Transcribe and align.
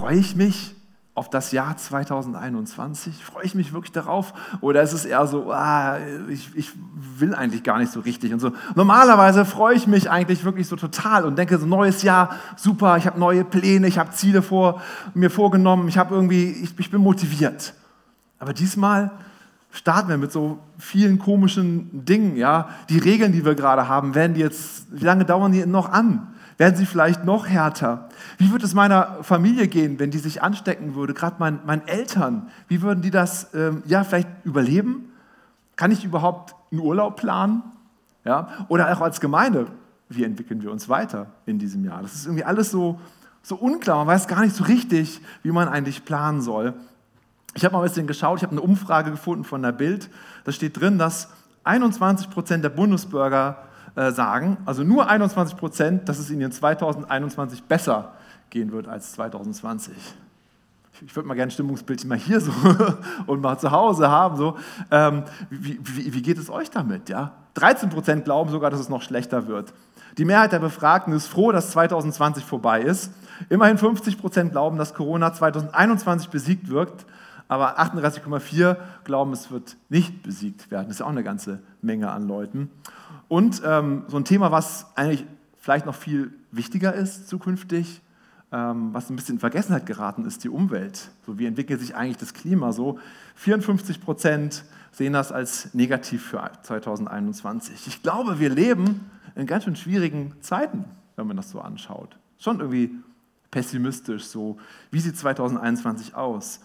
Freue 0.00 0.16
ich 0.16 0.34
mich 0.34 0.74
auf 1.14 1.28
das 1.28 1.52
Jahr 1.52 1.76
2021? 1.76 3.22
Freue 3.22 3.44
ich 3.44 3.54
mich 3.54 3.74
wirklich 3.74 3.92
darauf? 3.92 4.32
Oder 4.62 4.80
ist 4.80 4.94
es 4.94 5.04
eher 5.04 5.26
so, 5.26 5.52
ah, 5.52 5.98
ich, 6.30 6.48
ich 6.54 6.70
will 7.18 7.34
eigentlich 7.34 7.64
gar 7.64 7.78
nicht 7.78 7.92
so 7.92 8.00
richtig 8.00 8.32
und 8.32 8.40
so? 8.40 8.52
Normalerweise 8.74 9.44
freue 9.44 9.74
ich 9.74 9.86
mich 9.86 10.10
eigentlich 10.10 10.42
wirklich 10.42 10.68
so 10.68 10.76
total 10.76 11.26
und 11.26 11.36
denke, 11.36 11.58
so 11.58 11.66
neues 11.66 12.02
Jahr, 12.02 12.30
super, 12.56 12.96
ich 12.96 13.06
habe 13.06 13.20
neue 13.20 13.44
Pläne, 13.44 13.88
ich 13.88 13.98
habe 13.98 14.12
Ziele 14.12 14.40
vor, 14.40 14.80
mir 15.12 15.28
vorgenommen, 15.28 15.86
ich 15.86 15.98
habe 15.98 16.14
irgendwie, 16.14 16.50
ich, 16.50 16.72
ich 16.78 16.90
bin 16.90 17.02
motiviert. 17.02 17.74
Aber 18.38 18.54
diesmal 18.54 19.10
starten 19.70 20.08
wir 20.08 20.16
mit 20.16 20.32
so 20.32 20.60
vielen 20.78 21.18
komischen 21.18 22.06
Dingen, 22.06 22.36
ja. 22.36 22.70
Die 22.88 22.96
Regeln, 22.96 23.32
die 23.32 23.44
wir 23.44 23.54
gerade 23.54 23.86
haben, 23.86 24.14
werden 24.14 24.32
die 24.32 24.40
jetzt, 24.40 24.86
wie 24.90 25.04
lange 25.04 25.26
dauern 25.26 25.52
die 25.52 25.66
noch 25.66 25.90
an? 25.90 26.26
Werden 26.60 26.76
sie 26.76 26.84
vielleicht 26.84 27.24
noch 27.24 27.46
härter? 27.46 28.10
Wie 28.36 28.50
würde 28.50 28.66
es 28.66 28.74
meiner 28.74 29.24
Familie 29.24 29.66
gehen, 29.66 29.98
wenn 29.98 30.10
die 30.10 30.18
sich 30.18 30.42
anstecken 30.42 30.94
würde? 30.94 31.14
Gerade 31.14 31.36
mein, 31.38 31.60
meinen 31.64 31.88
Eltern, 31.88 32.50
wie 32.68 32.82
würden 32.82 33.00
die 33.00 33.10
das 33.10 33.54
ähm, 33.54 33.82
ja 33.86 34.04
vielleicht 34.04 34.28
überleben? 34.44 35.10
Kann 35.76 35.90
ich 35.90 36.04
überhaupt 36.04 36.54
einen 36.70 36.82
Urlaub 36.82 37.16
planen? 37.16 37.62
Ja? 38.26 38.66
Oder 38.68 38.92
auch 38.92 39.00
als 39.00 39.22
Gemeinde, 39.22 39.68
wie 40.10 40.22
entwickeln 40.22 40.60
wir 40.60 40.70
uns 40.70 40.90
weiter 40.90 41.28
in 41.46 41.58
diesem 41.58 41.82
Jahr? 41.82 42.02
Das 42.02 42.14
ist 42.14 42.26
irgendwie 42.26 42.44
alles 42.44 42.70
so, 42.70 43.00
so 43.42 43.56
unklar. 43.56 43.96
Man 43.96 44.08
weiß 44.08 44.28
gar 44.28 44.42
nicht 44.42 44.54
so 44.54 44.64
richtig, 44.64 45.22
wie 45.42 45.52
man 45.52 45.66
eigentlich 45.66 46.04
planen 46.04 46.42
soll. 46.42 46.74
Ich 47.54 47.64
habe 47.64 47.72
mal 47.72 47.80
ein 47.80 47.88
bisschen 47.88 48.06
geschaut, 48.06 48.36
ich 48.36 48.42
habe 48.42 48.52
eine 48.52 48.60
Umfrage 48.60 49.10
gefunden 49.12 49.44
von 49.44 49.62
der 49.62 49.72
Bild. 49.72 50.10
Da 50.44 50.52
steht 50.52 50.78
drin, 50.78 50.98
dass 50.98 51.30
21 51.64 52.28
Prozent 52.28 52.64
der 52.64 52.68
Bundesbürger 52.68 53.64
äh, 54.00 54.12
sagen, 54.12 54.56
also 54.64 54.82
nur 54.82 55.10
21 55.10 55.58
Prozent, 55.58 56.08
dass 56.08 56.18
es 56.18 56.30
ihnen 56.30 56.50
2021 56.50 57.64
besser 57.64 58.14
gehen 58.48 58.72
wird 58.72 58.88
als 58.88 59.12
2020. 59.12 59.94
Ich 61.02 61.14
würde 61.14 61.28
mal 61.28 61.34
gerne 61.34 61.48
ein 61.48 61.50
Stimmungsbild 61.50 62.06
mal 62.06 62.16
hier 62.16 62.40
so 62.40 62.50
und 63.26 63.42
mal 63.42 63.58
zu 63.58 63.70
Hause 63.70 64.10
haben. 64.10 64.36
So. 64.36 64.56
Ähm, 64.90 65.24
wie, 65.50 65.78
wie, 65.82 66.14
wie, 66.14 66.22
geht 66.22 66.38
es 66.38 66.48
euch 66.48 66.70
damit? 66.70 67.10
Ja? 67.10 67.32
13 67.54 67.90
Prozent 67.90 68.24
glauben 68.24 68.50
sogar, 68.50 68.70
dass 68.70 68.80
es 68.80 68.88
noch 68.88 69.02
schlechter 69.02 69.48
wird. 69.48 69.74
Die 70.16 70.24
Mehrheit 70.24 70.52
der 70.52 70.60
Befragten 70.60 71.12
ist 71.12 71.26
froh, 71.26 71.52
dass 71.52 71.70
2020 71.72 72.42
vorbei 72.42 72.80
ist. 72.80 73.12
Immerhin 73.50 73.76
50 73.76 74.18
Prozent 74.18 74.52
glauben, 74.52 74.78
dass 74.78 74.94
Corona 74.94 75.34
2021 75.34 76.30
besiegt 76.30 76.70
wirkt, 76.70 77.04
aber 77.50 77.80
38,4 77.80 78.76
glauben, 79.02 79.32
es 79.32 79.50
wird 79.50 79.76
nicht 79.88 80.22
besiegt 80.22 80.70
werden. 80.70 80.86
Das 80.86 80.98
ist 80.98 81.02
auch 81.02 81.08
eine 81.08 81.24
ganze 81.24 81.58
Menge 81.82 82.08
an 82.12 82.28
Leuten. 82.28 82.70
Und 83.26 83.60
ähm, 83.64 84.04
so 84.06 84.18
ein 84.18 84.24
Thema, 84.24 84.52
was 84.52 84.86
eigentlich 84.94 85.26
vielleicht 85.58 85.84
noch 85.84 85.96
viel 85.96 86.32
wichtiger 86.52 86.94
ist 86.94 87.28
zukünftig, 87.28 88.02
ähm, 88.52 88.94
was 88.94 89.10
ein 89.10 89.16
bisschen 89.16 89.34
in 89.34 89.40
Vergessenheit 89.40 89.84
geraten 89.84 90.24
ist, 90.26 90.44
die 90.44 90.48
Umwelt. 90.48 91.10
So, 91.26 91.40
wie 91.40 91.46
entwickelt 91.46 91.80
sich 91.80 91.96
eigentlich 91.96 92.18
das 92.18 92.34
Klima 92.34 92.70
so? 92.70 93.00
54 93.34 94.00
Prozent 94.00 94.64
sehen 94.92 95.12
das 95.12 95.32
als 95.32 95.74
negativ 95.74 96.24
für 96.24 96.48
2021. 96.62 97.88
Ich 97.88 98.00
glaube, 98.04 98.38
wir 98.38 98.50
leben 98.50 99.10
in 99.34 99.46
ganz 99.46 99.64
schön 99.64 99.74
schwierigen 99.74 100.34
Zeiten, 100.40 100.84
wenn 101.16 101.26
man 101.26 101.36
das 101.36 101.50
so 101.50 101.60
anschaut. 101.60 102.16
Schon 102.38 102.60
irgendwie 102.60 102.94
pessimistisch, 103.50 104.26
so 104.26 104.56
wie 104.92 105.00
sieht 105.00 105.16
2021 105.16 106.14
aus? 106.14 106.60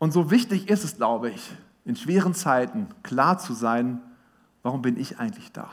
Und 0.00 0.12
so 0.12 0.30
wichtig 0.30 0.70
ist 0.70 0.82
es, 0.82 0.96
glaube 0.96 1.30
ich, 1.30 1.52
in 1.84 1.94
schweren 1.94 2.34
Zeiten 2.34 2.88
klar 3.02 3.38
zu 3.38 3.52
sein, 3.52 4.00
warum 4.62 4.80
bin 4.80 4.98
ich 4.98 5.18
eigentlich 5.18 5.52
da? 5.52 5.68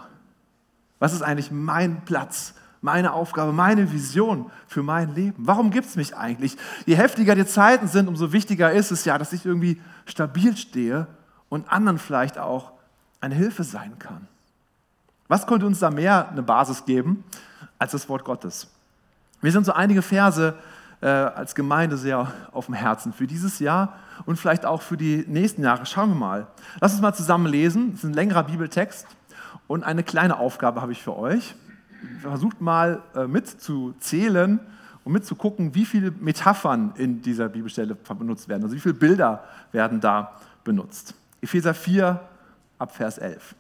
Was 0.99 1.13
ist 1.13 1.21
eigentlich 1.21 1.49
mein 1.49 2.03
Platz, 2.03 2.53
meine 2.81 3.13
Aufgabe, 3.13 3.53
meine 3.53 3.91
Vision 3.91 4.51
für 4.67 4.83
mein 4.83 5.15
Leben? 5.15 5.35
Warum 5.47 5.71
gibt 5.71 5.87
es 5.87 5.95
mich 5.95 6.17
eigentlich? 6.17 6.57
Je 6.85 6.95
heftiger 6.95 7.35
die 7.35 7.45
Zeiten 7.45 7.87
sind, 7.87 8.09
umso 8.09 8.33
wichtiger 8.33 8.71
ist 8.71 8.91
es 8.91 9.05
ja, 9.05 9.17
dass 9.17 9.31
ich 9.31 9.45
irgendwie 9.45 9.81
stabil 10.05 10.57
stehe 10.57 11.07
und 11.47 11.71
anderen 11.71 11.97
vielleicht 11.97 12.37
auch 12.37 12.73
eine 13.21 13.35
Hilfe 13.35 13.63
sein 13.63 13.97
kann. 13.97 14.27
Was 15.29 15.47
könnte 15.47 15.65
uns 15.65 15.79
da 15.79 15.89
mehr 15.89 16.29
eine 16.29 16.43
Basis 16.43 16.83
geben 16.83 17.23
als 17.79 17.93
das 17.93 18.09
Wort 18.09 18.25
Gottes? 18.25 18.67
Wir 19.39 19.53
sind 19.53 19.65
so 19.65 19.71
einige 19.71 20.01
Verse 20.01 20.53
äh, 21.01 21.07
als 21.07 21.55
Gemeinde 21.55 21.97
sehr 21.97 22.31
auf 22.51 22.65
dem 22.65 22.75
Herzen 22.75 23.13
für 23.13 23.27
dieses 23.27 23.59
Jahr 23.59 23.93
und 24.25 24.37
vielleicht 24.37 24.65
auch 24.65 24.81
für 24.81 24.97
die 24.97 25.25
nächsten 25.27 25.63
Jahre. 25.63 25.85
Schauen 25.85 26.09
wir 26.09 26.15
mal. 26.15 26.47
Lass 26.79 26.93
uns 26.93 27.01
mal 27.01 27.13
zusammen 27.13 27.45
lesen. 27.47 27.91
Es 27.93 27.99
ist 27.99 28.09
ein 28.09 28.13
längerer 28.13 28.43
Bibeltext 28.43 29.07
und 29.67 29.83
eine 29.83 30.03
kleine 30.03 30.37
Aufgabe 30.39 30.81
habe 30.81 30.91
ich 30.91 31.01
für 31.01 31.17
euch. 31.17 31.55
Versucht 32.21 32.61
mal 32.61 33.01
äh, 33.15 33.27
mitzuzählen 33.27 34.59
und 35.03 35.13
mitzugucken, 35.13 35.73
wie 35.73 35.85
viele 35.85 36.11
Metaphern 36.11 36.93
in 36.95 37.21
dieser 37.21 37.49
Bibelstelle 37.49 37.95
benutzt 37.95 38.49
werden. 38.49 38.63
Also 38.63 38.75
wie 38.75 38.79
viele 38.79 38.95
Bilder 38.95 39.43
werden 39.71 39.99
da 39.99 40.33
benutzt. 40.63 41.13
Epheser 41.41 41.73
4 41.73 42.19
ab 42.79 42.95
Vers 42.95 43.17
11. 43.17 43.55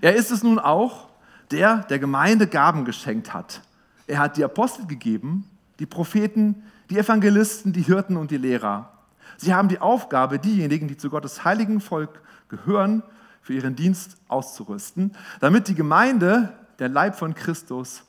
Er 0.00 0.14
ist 0.14 0.30
es 0.30 0.42
nun 0.42 0.58
auch, 0.58 1.08
der 1.50 1.78
der 1.84 1.98
Gemeinde 1.98 2.46
Gaben 2.46 2.84
geschenkt 2.84 3.32
hat. 3.32 3.62
Er 4.06 4.18
hat 4.18 4.36
die 4.36 4.44
Apostel 4.44 4.86
gegeben, 4.86 5.48
die 5.80 5.86
Propheten, 5.86 6.62
die 6.90 6.98
Evangelisten, 6.98 7.72
die 7.72 7.82
Hirten 7.82 8.16
und 8.16 8.30
die 8.30 8.36
Lehrer. 8.36 8.92
Sie 9.36 9.54
haben 9.54 9.68
die 9.68 9.80
Aufgabe, 9.80 10.38
diejenigen, 10.38 10.86
die 10.86 10.96
zu 10.96 11.10
Gottes 11.10 11.44
heiligen 11.44 11.80
Volk 11.80 12.20
gehören, 12.48 13.02
für 13.42 13.54
ihren 13.54 13.74
Dienst 13.74 14.18
auszurüsten, 14.28 15.16
damit 15.40 15.66
die 15.66 15.74
Gemeinde, 15.74 16.52
der 16.78 16.88
Leib 16.88 17.16
von 17.16 17.34
Christus, 17.34 18.04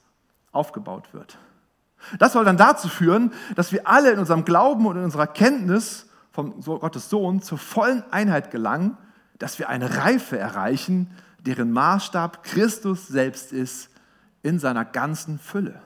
aufgebaut 0.52 1.14
wird. 1.14 1.38
Das 2.20 2.34
soll 2.34 2.44
dann 2.44 2.58
dazu 2.58 2.90
führen, 2.90 3.32
dass 3.56 3.72
wir 3.72 3.88
alle 3.88 4.12
in 4.12 4.20
unserem 4.20 4.44
Glauben 4.44 4.86
und 4.86 4.98
in 4.98 5.03
unserer 5.03 5.28
Kenntnis 5.28 6.08
von 6.32 6.59
Gottes 6.62 7.09
Sohn 7.09 7.42
zur 7.42 7.58
vollen 7.58 8.03
Einheit 8.12 8.52
gelangen, 8.52 8.98
dass 9.40 9.59
wir 9.59 9.70
eine 9.70 9.98
Reife 9.98 10.38
erreichen, 10.38 11.12
deren 11.40 11.72
Maßstab 11.72 12.44
Christus 12.44 13.08
selbst 13.08 13.53
ist 13.53 13.90
in 14.44 14.59
seiner 14.59 14.84
ganzen 14.84 15.40
Fülle. 15.40 15.82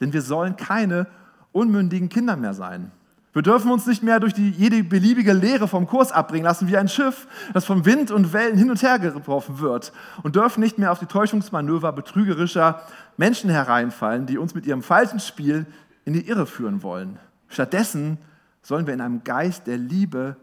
Denn 0.00 0.12
wir 0.12 0.22
sollen 0.22 0.56
keine 0.56 1.06
unmündigen 1.52 2.08
Kinder 2.08 2.36
mehr 2.36 2.54
sein. 2.54 2.90
Wir 3.32 3.42
dürfen 3.42 3.72
uns 3.72 3.84
nicht 3.86 4.04
mehr 4.04 4.20
durch 4.20 4.32
die, 4.32 4.50
jede 4.50 4.84
beliebige 4.84 5.32
Lehre 5.32 5.66
vom 5.66 5.88
Kurs 5.88 6.12
abbringen 6.12 6.44
lassen, 6.44 6.68
wie 6.68 6.76
ein 6.76 6.88
Schiff, 6.88 7.26
das 7.52 7.64
vom 7.64 7.84
Wind 7.84 8.12
und 8.12 8.32
Wellen 8.32 8.56
hin 8.56 8.70
und 8.70 8.80
her 8.80 9.00
geworfen 9.00 9.58
wird. 9.58 9.92
Und 10.22 10.36
dürfen 10.36 10.60
nicht 10.60 10.78
mehr 10.78 10.92
auf 10.92 11.00
die 11.00 11.06
Täuschungsmanöver 11.06 11.92
betrügerischer 11.92 12.82
Menschen 13.16 13.50
hereinfallen, 13.50 14.26
die 14.26 14.38
uns 14.38 14.54
mit 14.54 14.66
ihrem 14.66 14.84
falschen 14.84 15.18
Spiel 15.18 15.66
in 16.04 16.12
die 16.12 16.28
Irre 16.28 16.46
führen 16.46 16.84
wollen. 16.84 17.18
Stattdessen 17.48 18.18
sollen 18.62 18.86
wir 18.86 18.94
in 18.94 19.00
einem 19.00 19.24
Geist 19.24 19.66
der 19.66 19.78
Liebe 19.78 20.36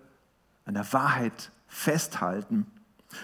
an 0.65 0.73
der 0.73 0.91
Wahrheit 0.91 1.51
festhalten, 1.67 2.65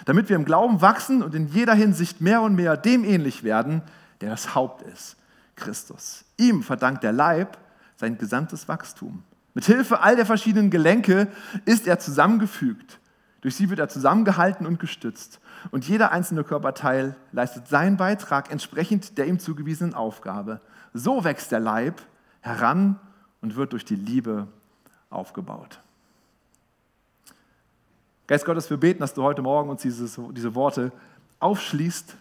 damit 0.05 0.29
wir 0.29 0.37
im 0.37 0.45
Glauben 0.45 0.81
wachsen 0.81 1.21
und 1.21 1.35
in 1.35 1.47
jeder 1.47 1.73
Hinsicht 1.73 2.21
mehr 2.21 2.41
und 2.41 2.55
mehr 2.55 2.77
dem 2.77 3.03
ähnlich 3.03 3.43
werden, 3.43 3.81
der 4.21 4.29
das 4.29 4.55
Haupt 4.55 4.81
ist, 4.83 5.17
Christus. 5.57 6.23
Ihm 6.37 6.63
verdankt 6.63 7.03
der 7.03 7.11
Leib 7.11 7.57
sein 7.97 8.17
gesamtes 8.17 8.67
Wachstum. 8.67 9.23
Mit 9.53 9.65
Hilfe 9.65 9.99
all 9.99 10.15
der 10.15 10.25
verschiedenen 10.25 10.69
Gelenke 10.69 11.27
ist 11.65 11.87
er 11.87 11.99
zusammengefügt. 11.99 12.99
Durch 13.41 13.55
sie 13.55 13.69
wird 13.69 13.79
er 13.79 13.89
zusammengehalten 13.89 14.65
und 14.65 14.79
gestützt. 14.79 15.39
Und 15.71 15.87
jeder 15.87 16.11
einzelne 16.11 16.43
Körperteil 16.43 17.15
leistet 17.31 17.67
seinen 17.67 17.97
Beitrag 17.97 18.51
entsprechend 18.51 19.17
der 19.17 19.27
ihm 19.27 19.39
zugewiesenen 19.39 19.93
Aufgabe. 19.93 20.61
So 20.93 21.23
wächst 21.23 21.51
der 21.51 21.59
Leib 21.59 22.01
heran 22.41 22.99
und 23.41 23.55
wird 23.55 23.73
durch 23.73 23.85
die 23.85 23.95
Liebe 23.95 24.47
aufgebaut. 25.09 25.79
Geist 28.27 28.45
Gottes, 28.45 28.69
wir 28.69 28.77
beten, 28.77 28.99
dass 28.99 29.13
du 29.13 29.23
heute 29.23 29.41
Morgen 29.41 29.69
uns 29.69 29.81
diese, 29.81 30.07
diese 30.33 30.53
Worte 30.53 30.91
aufschließt, 31.39 32.15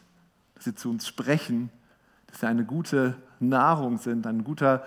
dass 0.55 0.65
sie 0.65 0.75
zu 0.75 0.89
uns 0.91 1.07
sprechen, 1.07 1.71
dass 2.27 2.41
sie 2.41 2.47
eine 2.47 2.65
gute 2.65 3.17
Nahrung 3.41 3.99
sind, 3.99 4.27
ein 4.27 4.45
guter, 4.45 4.85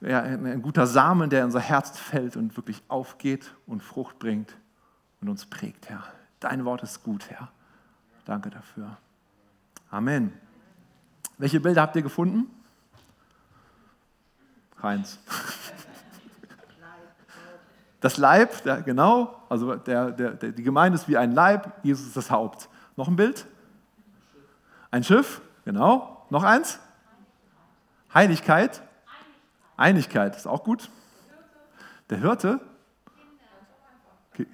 ja, 0.00 0.22
ein 0.22 0.62
guter 0.62 0.86
Samen, 0.86 1.30
der 1.30 1.40
in 1.40 1.46
unser 1.46 1.60
Herz 1.60 1.98
fällt 1.98 2.36
und 2.36 2.56
wirklich 2.56 2.82
aufgeht 2.88 3.54
und 3.66 3.82
Frucht 3.82 4.18
bringt 4.18 4.56
und 5.20 5.28
uns 5.28 5.46
prägt, 5.46 5.88
Herr. 5.88 6.04
Dein 6.40 6.64
Wort 6.64 6.82
ist 6.82 7.02
gut, 7.02 7.28
Herr. 7.30 7.50
Danke 8.24 8.50
dafür. 8.50 8.96
Amen. 9.90 10.32
Welche 11.36 11.60
Bilder 11.60 11.82
habt 11.82 11.96
ihr 11.96 12.02
gefunden? 12.02 12.46
Heinz. 14.82 15.18
Das 18.00 18.16
Leib, 18.16 18.62
der, 18.62 18.80
genau, 18.80 19.42
also 19.50 19.74
der, 19.74 20.10
der, 20.10 20.32
die 20.32 20.62
Gemeinde 20.62 20.96
ist 20.96 21.06
wie 21.06 21.18
ein 21.18 21.32
Leib, 21.32 21.72
Jesus 21.82 22.06
ist 22.06 22.16
das 22.16 22.30
Haupt. 22.30 22.68
Noch 22.96 23.08
ein 23.08 23.16
Bild? 23.16 23.46
Ein 24.90 25.04
Schiff, 25.04 25.42
genau. 25.64 26.19
Noch 26.30 26.44
eins? 26.44 26.78
Heiligkeit. 28.14 28.82
Einigkeit 29.76 30.36
ist 30.36 30.46
auch 30.46 30.64
gut. 30.64 30.90
Der 32.08 32.18
Hirte. 32.18 32.60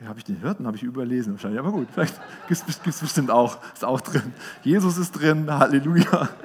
Habe 0.06 0.18
ich 0.18 0.24
den 0.24 0.36
Hirten? 0.36 0.66
Habe 0.66 0.76
ich 0.76 0.82
überlesen 0.82 1.34
wahrscheinlich. 1.34 1.60
Aber 1.60 1.70
gut, 1.70 1.88
vielleicht 1.92 2.20
gibt 2.48 2.86
es 2.86 3.00
bestimmt 3.00 3.30
auch. 3.30 3.58
Ist 3.72 3.84
auch 3.84 4.00
drin. 4.00 4.32
Jesus 4.62 4.96
ist 4.98 5.12
drin. 5.12 5.50
Halleluja. 5.50 6.28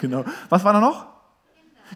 Genau. 0.00 0.24
Was 0.48 0.64
war 0.64 0.72
da 0.72 0.80
noch? 0.80 1.06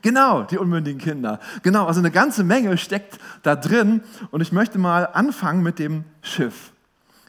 Genau, 0.02 0.42
die 0.44 0.58
unmündigen 0.58 1.00
Kinder. 1.00 1.40
Genau, 1.62 1.86
also 1.86 1.98
eine 1.98 2.12
ganze 2.12 2.44
Menge 2.44 2.78
steckt 2.78 3.18
da 3.42 3.56
drin. 3.56 4.02
Und 4.30 4.42
ich 4.42 4.52
möchte 4.52 4.78
mal 4.78 5.06
anfangen 5.06 5.62
mit 5.62 5.80
dem 5.80 6.04
Schiff. 6.22 6.72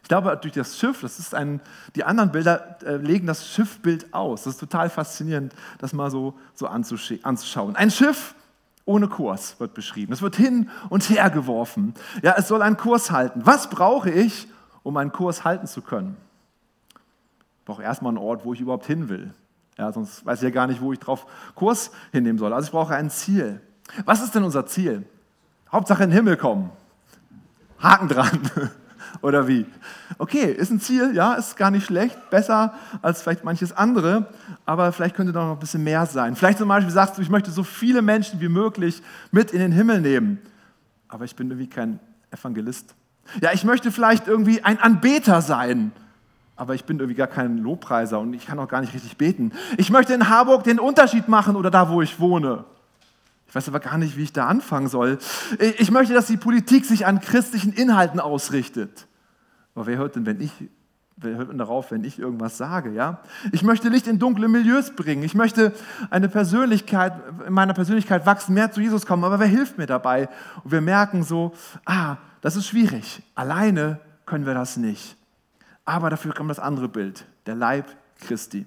Ich 0.02 0.08
glaube, 0.08 0.36
durch 0.36 0.52
das 0.52 0.78
Schiff, 0.78 1.00
das 1.00 1.18
ist 1.18 1.34
ein, 1.34 1.60
die 1.94 2.04
anderen 2.04 2.32
Bilder 2.32 2.76
äh, 2.82 2.96
legen 2.96 3.26
das 3.26 3.46
Schiffbild 3.48 4.12
aus. 4.12 4.44
Das 4.44 4.54
ist 4.54 4.60
total 4.60 4.90
faszinierend, 4.90 5.54
das 5.78 5.92
mal 5.92 6.10
so, 6.10 6.34
so 6.54 6.66
anzuschauen. 6.66 7.76
Ein 7.76 7.90
Schiff 7.90 8.34
ohne 8.84 9.08
Kurs 9.08 9.58
wird 9.60 9.74
beschrieben. 9.74 10.12
Es 10.12 10.20
wird 10.20 10.34
hin 10.34 10.68
und 10.88 11.08
her 11.08 11.30
geworfen. 11.30 11.94
Ja, 12.22 12.34
es 12.36 12.48
soll 12.48 12.62
einen 12.62 12.76
Kurs 12.76 13.12
halten. 13.12 13.42
Was 13.44 13.70
brauche 13.70 14.10
ich, 14.10 14.48
um 14.82 14.96
einen 14.96 15.12
Kurs 15.12 15.44
halten 15.44 15.68
zu 15.68 15.82
können? 15.82 16.16
Ich 17.60 17.64
brauche 17.64 17.82
erstmal 17.82 18.10
einen 18.10 18.18
Ort, 18.18 18.44
wo 18.44 18.52
ich 18.54 18.60
überhaupt 18.60 18.86
hin 18.86 19.08
will. 19.08 19.32
Ja, 19.78 19.92
sonst 19.92 20.26
weiß 20.26 20.40
ich 20.40 20.44
ja 20.44 20.50
gar 20.50 20.66
nicht, 20.66 20.80
wo 20.80 20.92
ich 20.92 20.98
drauf 20.98 21.26
Kurs 21.54 21.92
hinnehmen 22.10 22.38
soll. 22.38 22.52
Also 22.52 22.66
ich 22.66 22.72
brauche 22.72 22.94
ein 22.94 23.08
Ziel. 23.08 23.60
Was 24.04 24.22
ist 24.22 24.34
denn 24.34 24.42
unser 24.42 24.66
Ziel? 24.66 25.06
Hauptsache 25.70 26.02
in 26.02 26.10
den 26.10 26.16
Himmel 26.16 26.36
kommen. 26.36 26.70
Haken 27.78 28.08
dran. 28.08 28.40
Oder 29.20 29.46
wie? 29.46 29.66
Okay, 30.18 30.50
ist 30.50 30.70
ein 30.70 30.80
Ziel, 30.80 31.14
ja, 31.14 31.34
ist 31.34 31.56
gar 31.56 31.70
nicht 31.70 31.84
schlecht, 31.84 32.30
besser 32.30 32.74
als 33.02 33.22
vielleicht 33.22 33.44
manches 33.44 33.72
andere, 33.72 34.26
aber 34.64 34.92
vielleicht 34.92 35.14
könnte 35.14 35.32
da 35.32 35.44
noch 35.44 35.52
ein 35.54 35.58
bisschen 35.58 35.84
mehr 35.84 36.06
sein. 36.06 36.34
Vielleicht 36.34 36.58
zum 36.58 36.68
Beispiel 36.68 36.92
sagst 36.92 37.18
du, 37.18 37.22
ich 37.22 37.28
möchte 37.28 37.50
so 37.50 37.62
viele 37.62 38.02
Menschen 38.02 38.40
wie 38.40 38.48
möglich 38.48 39.02
mit 39.30 39.52
in 39.52 39.60
den 39.60 39.72
Himmel 39.72 40.00
nehmen, 40.00 40.38
aber 41.08 41.24
ich 41.24 41.36
bin 41.36 41.50
irgendwie 41.50 41.68
kein 41.68 42.00
Evangelist. 42.30 42.94
Ja, 43.40 43.52
ich 43.52 43.64
möchte 43.64 43.92
vielleicht 43.92 44.26
irgendwie 44.26 44.62
ein 44.64 44.80
Anbeter 44.80 45.42
sein, 45.42 45.92
aber 46.56 46.74
ich 46.74 46.84
bin 46.84 46.98
irgendwie 46.98 47.16
gar 47.16 47.28
kein 47.28 47.58
Lobpreiser 47.58 48.18
und 48.20 48.34
ich 48.34 48.46
kann 48.46 48.58
auch 48.58 48.68
gar 48.68 48.80
nicht 48.80 48.94
richtig 48.94 49.16
beten. 49.16 49.52
Ich 49.76 49.90
möchte 49.90 50.14
in 50.14 50.28
Harburg 50.28 50.64
den 50.64 50.78
Unterschied 50.78 51.28
machen 51.28 51.56
oder 51.56 51.70
da, 51.70 51.88
wo 51.90 52.02
ich 52.02 52.18
wohne. 52.18 52.64
Ich 53.52 53.56
weiß 53.56 53.68
aber 53.68 53.80
gar 53.80 53.98
nicht, 53.98 54.16
wie 54.16 54.22
ich 54.22 54.32
da 54.32 54.46
anfangen 54.46 54.88
soll. 54.88 55.18
Ich 55.76 55.90
möchte, 55.90 56.14
dass 56.14 56.26
die 56.26 56.38
Politik 56.38 56.86
sich 56.86 57.04
an 57.04 57.20
christlichen 57.20 57.74
Inhalten 57.74 58.18
ausrichtet. 58.18 59.06
Aber 59.74 59.84
wer 59.84 59.98
hört 59.98 60.16
denn, 60.16 60.24
wenn 60.24 60.40
ich, 60.40 60.50
wer 61.18 61.36
hört 61.36 61.50
denn 61.50 61.58
darauf, 61.58 61.90
wenn 61.90 62.02
ich 62.02 62.18
irgendwas 62.18 62.56
sage? 62.56 62.94
Ja? 62.94 63.20
Ich 63.52 63.62
möchte 63.62 63.90
Licht 63.90 64.06
in 64.06 64.18
dunkle 64.18 64.48
Milieus 64.48 64.96
bringen. 64.96 65.22
Ich 65.22 65.34
möchte 65.34 65.74
eine 66.08 66.30
Persönlichkeit, 66.30 67.12
in 67.46 67.52
meiner 67.52 67.74
Persönlichkeit 67.74 68.24
wachsen, 68.24 68.54
mehr 68.54 68.72
zu 68.72 68.80
Jesus 68.80 69.04
kommen. 69.04 69.22
Aber 69.22 69.38
wer 69.38 69.48
hilft 69.48 69.76
mir 69.76 69.86
dabei? 69.86 70.30
Und 70.64 70.72
wir 70.72 70.80
merken 70.80 71.22
so, 71.22 71.52
ah, 71.84 72.16
das 72.40 72.56
ist 72.56 72.66
schwierig. 72.66 73.20
Alleine 73.34 74.00
können 74.24 74.46
wir 74.46 74.54
das 74.54 74.78
nicht. 74.78 75.14
Aber 75.84 76.08
dafür 76.08 76.32
kommt 76.32 76.48
das 76.48 76.58
andere 76.58 76.88
Bild, 76.88 77.26
der 77.44 77.56
Leib 77.56 77.84
Christi. 78.18 78.64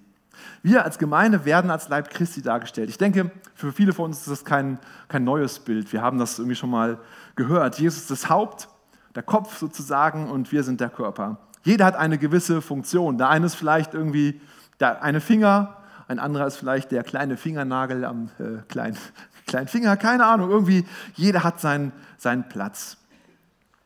Wir 0.63 0.83
als 0.83 0.97
Gemeinde 0.97 1.45
werden 1.45 1.71
als 1.71 1.89
Leib 1.89 2.09
Christi 2.09 2.41
dargestellt. 2.41 2.89
Ich 2.89 2.97
denke, 2.97 3.31
für 3.53 3.71
viele 3.71 3.93
von 3.93 4.05
uns 4.05 4.19
ist 4.19 4.29
das 4.29 4.45
kein, 4.45 4.79
kein 5.07 5.23
neues 5.23 5.59
Bild. 5.59 5.91
Wir 5.93 6.01
haben 6.01 6.17
das 6.17 6.39
irgendwie 6.39 6.55
schon 6.55 6.69
mal 6.69 6.99
gehört. 7.35 7.79
Jesus 7.79 8.01
ist 8.01 8.11
das 8.11 8.29
Haupt, 8.29 8.67
der 9.15 9.23
Kopf 9.23 9.57
sozusagen 9.57 10.29
und 10.29 10.51
wir 10.51 10.63
sind 10.63 10.81
der 10.81 10.89
Körper. 10.89 11.37
Jeder 11.63 11.85
hat 11.85 11.95
eine 11.95 12.17
gewisse 12.17 12.61
Funktion. 12.61 13.17
Der 13.17 13.29
eine 13.29 13.45
ist 13.45 13.55
vielleicht 13.55 13.93
irgendwie 13.93 14.39
der 14.79 15.01
eine 15.03 15.21
Finger, 15.21 15.77
ein 16.07 16.19
anderer 16.19 16.45
ist 16.45 16.57
vielleicht 16.57 16.91
der 16.91 17.03
kleine 17.03 17.37
Fingernagel 17.37 18.05
am 18.05 18.29
äh, 18.39 18.61
kleinen, 18.67 18.97
kleinen 19.47 19.67
Finger, 19.67 19.97
keine 19.97 20.25
Ahnung. 20.25 20.49
Irgendwie, 20.49 20.85
jeder 21.15 21.43
hat 21.43 21.59
seinen, 21.59 21.91
seinen 22.17 22.47
Platz. 22.47 22.97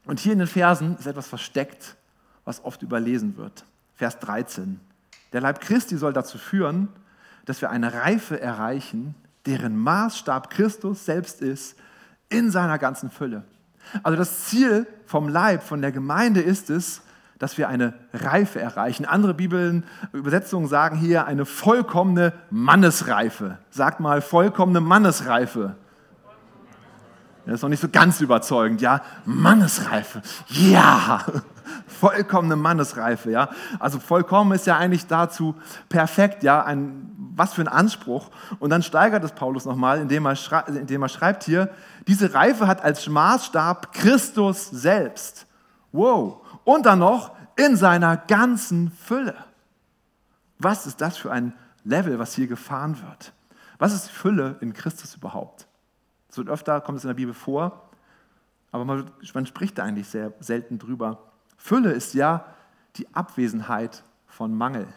Und 0.05 0.19
hier 0.19 0.33
in 0.33 0.39
den 0.39 0.47
Versen 0.47 0.97
ist 0.97 1.05
etwas 1.05 1.27
versteckt, 1.27 1.95
was 2.43 2.63
oft 2.63 2.81
überlesen 2.81 3.37
wird. 3.37 3.63
Vers 3.95 4.19
13. 4.19 4.79
Der 5.33 5.41
Leib 5.41 5.61
Christi 5.61 5.97
soll 5.97 6.13
dazu 6.13 6.37
führen, 6.37 6.89
dass 7.45 7.61
wir 7.61 7.69
eine 7.69 7.93
Reife 7.93 8.39
erreichen, 8.39 9.15
deren 9.45 9.75
Maßstab 9.77 10.49
Christus 10.49 11.05
selbst 11.05 11.41
ist, 11.41 11.77
in 12.29 12.51
seiner 12.51 12.77
ganzen 12.77 13.09
Fülle. 13.09 13.43
Also 14.03 14.17
das 14.17 14.45
Ziel 14.45 14.85
vom 15.05 15.29
Leib, 15.29 15.63
von 15.63 15.81
der 15.81 15.91
Gemeinde 15.91 16.41
ist 16.41 16.69
es, 16.69 17.01
dass 17.39 17.57
wir 17.57 17.69
eine 17.69 17.93
Reife 18.13 18.59
erreichen. 18.59 19.05
Andere 19.05 19.33
Bibeln, 19.33 19.85
Übersetzungen 20.11 20.67
sagen 20.67 20.97
hier 20.97 21.25
eine 21.25 21.45
vollkommene 21.45 22.33
Mannesreife. 22.49 23.57
Sagt 23.71 24.01
mal 24.01 24.21
vollkommene 24.21 24.81
Mannesreife. 24.81 25.75
Das 27.45 27.55
ist 27.55 27.61
noch 27.63 27.69
nicht 27.69 27.81
so 27.81 27.89
ganz 27.89 28.21
überzeugend, 28.21 28.81
ja? 28.81 29.01
Mannesreife. 29.25 30.21
Ja! 30.49 31.25
Vollkommene 31.87 32.55
Mannesreife, 32.55 33.31
ja. 33.31 33.49
Also 33.79 33.99
vollkommen 33.99 34.51
ist 34.53 34.67
ja 34.67 34.77
eigentlich 34.77 35.07
dazu 35.07 35.55
perfekt, 35.89 36.43
ja. 36.43 36.63
Ein, 36.63 37.11
was 37.35 37.53
für 37.53 37.61
ein 37.61 37.67
Anspruch. 37.67 38.29
Und 38.59 38.69
dann 38.69 38.83
steigert 38.83 39.23
es 39.23 39.31
Paulus 39.31 39.65
nochmal, 39.65 39.99
indem 39.99 40.25
er, 40.25 40.35
indem 40.67 41.03
er 41.03 41.09
schreibt 41.09 41.43
hier, 41.43 41.69
diese 42.07 42.33
Reife 42.33 42.67
hat 42.67 42.83
als 42.83 43.07
Maßstab 43.07 43.93
Christus 43.93 44.69
selbst. 44.69 45.45
Wow. 45.91 46.45
Und 46.63 46.85
dann 46.85 46.99
noch 46.99 47.31
in 47.55 47.75
seiner 47.75 48.17
ganzen 48.17 48.91
Fülle. 48.91 49.35
Was 50.59 50.85
ist 50.85 51.01
das 51.01 51.17
für 51.17 51.31
ein 51.31 51.53
Level, 51.83 52.19
was 52.19 52.33
hier 52.35 52.47
gefahren 52.47 52.97
wird? 53.01 53.33
Was 53.77 53.93
ist 53.93 54.09
Fülle 54.09 54.57
in 54.59 54.73
Christus 54.73 55.15
überhaupt? 55.15 55.67
So 56.29 56.43
öfter 56.43 56.79
kommt 56.81 56.97
es 56.97 57.03
in 57.03 57.07
der 57.07 57.15
Bibel 57.15 57.33
vor, 57.33 57.89
aber 58.71 58.85
man, 58.85 59.09
man 59.33 59.45
spricht 59.45 59.77
da 59.77 59.83
eigentlich 59.83 60.07
sehr 60.07 60.33
selten 60.39 60.77
drüber. 60.77 61.28
Fülle 61.59 61.91
ist 61.91 62.15
ja 62.15 62.45
die 62.95 63.13
Abwesenheit 63.13 64.01
von 64.25 64.55
Mangel. 64.55 64.87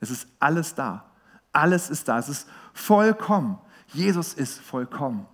Es 0.00 0.10
ist 0.10 0.26
alles 0.40 0.74
da. 0.74 1.04
Alles 1.52 1.90
ist 1.90 2.08
da. 2.08 2.18
Es 2.18 2.28
ist 2.28 2.48
vollkommen. 2.72 3.58
Jesus 3.88 4.34
ist 4.34 4.58
vollkommen. 4.58 5.26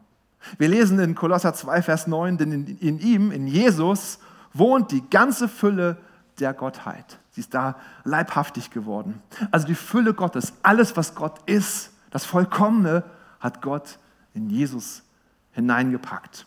Wir 0.58 0.68
lesen 0.68 0.98
in 0.98 1.14
Kolosser 1.14 1.54
2, 1.54 1.82
Vers 1.82 2.06
9, 2.06 2.36
denn 2.36 2.52
in, 2.52 2.78
in, 2.78 2.98
ihm, 2.98 3.32
in 3.32 3.46
Jesus, 3.46 4.18
wohnt 4.52 4.90
die 4.90 5.08
ganze 5.08 5.48
Fülle 5.48 5.96
der 6.38 6.52
Gottheit. 6.54 7.18
Sie 7.30 7.40
ist 7.40 7.54
da 7.54 7.76
leibhaftig 8.04 8.70
geworden. 8.70 9.22
Also 9.50 9.66
die 9.66 9.74
Fülle 9.74 10.12
Gottes, 10.12 10.52
alles, 10.62 10.96
was 10.96 11.14
Gott 11.14 11.38
ist, 11.46 11.92
das 12.10 12.24
Vollkommene, 12.24 13.04
hat 13.40 13.62
Gott 13.62 13.98
in 14.34 14.50
Jesus 14.50 15.02
hineingepackt. 15.52 16.46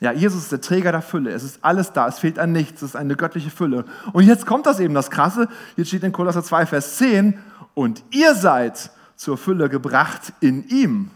Ja, 0.00 0.12
Jesus 0.12 0.44
ist 0.44 0.52
der 0.52 0.62
Träger 0.62 0.92
der 0.92 1.02
Fülle. 1.02 1.30
Es 1.30 1.42
ist 1.42 1.62
alles 1.62 1.92
da. 1.92 2.08
Es 2.08 2.18
fehlt 2.18 2.38
an 2.38 2.52
nichts. 2.52 2.80
Es 2.80 2.90
ist 2.90 2.96
eine 2.96 3.16
göttliche 3.16 3.50
Fülle. 3.50 3.84
Und 4.12 4.24
jetzt 4.24 4.46
kommt 4.46 4.64
das 4.66 4.80
eben, 4.80 4.94
das 4.94 5.10
Krasse. 5.10 5.48
Jetzt 5.76 5.88
steht 5.88 6.02
in 6.02 6.12
Kolosser 6.12 6.42
2, 6.42 6.66
Vers 6.66 6.96
10. 6.96 7.38
Und 7.74 8.02
ihr 8.10 8.34
seid 8.34 8.90
zur 9.14 9.36
Fülle 9.36 9.68
gebracht 9.68 10.32
in 10.40 10.66
ihm, 10.68 11.10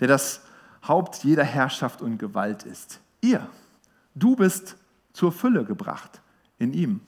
der 0.00 0.08
das 0.08 0.40
Haupt 0.88 1.24
jeder 1.24 1.44
Herrschaft 1.44 2.00
und 2.00 2.16
Gewalt 2.16 2.62
ist. 2.62 3.00
Ihr. 3.20 3.46
Du 4.14 4.34
bist 4.34 4.76
zur 5.12 5.30
Fülle 5.30 5.64
gebracht 5.64 6.22
in 6.58 6.72
ihm. 6.72 7.00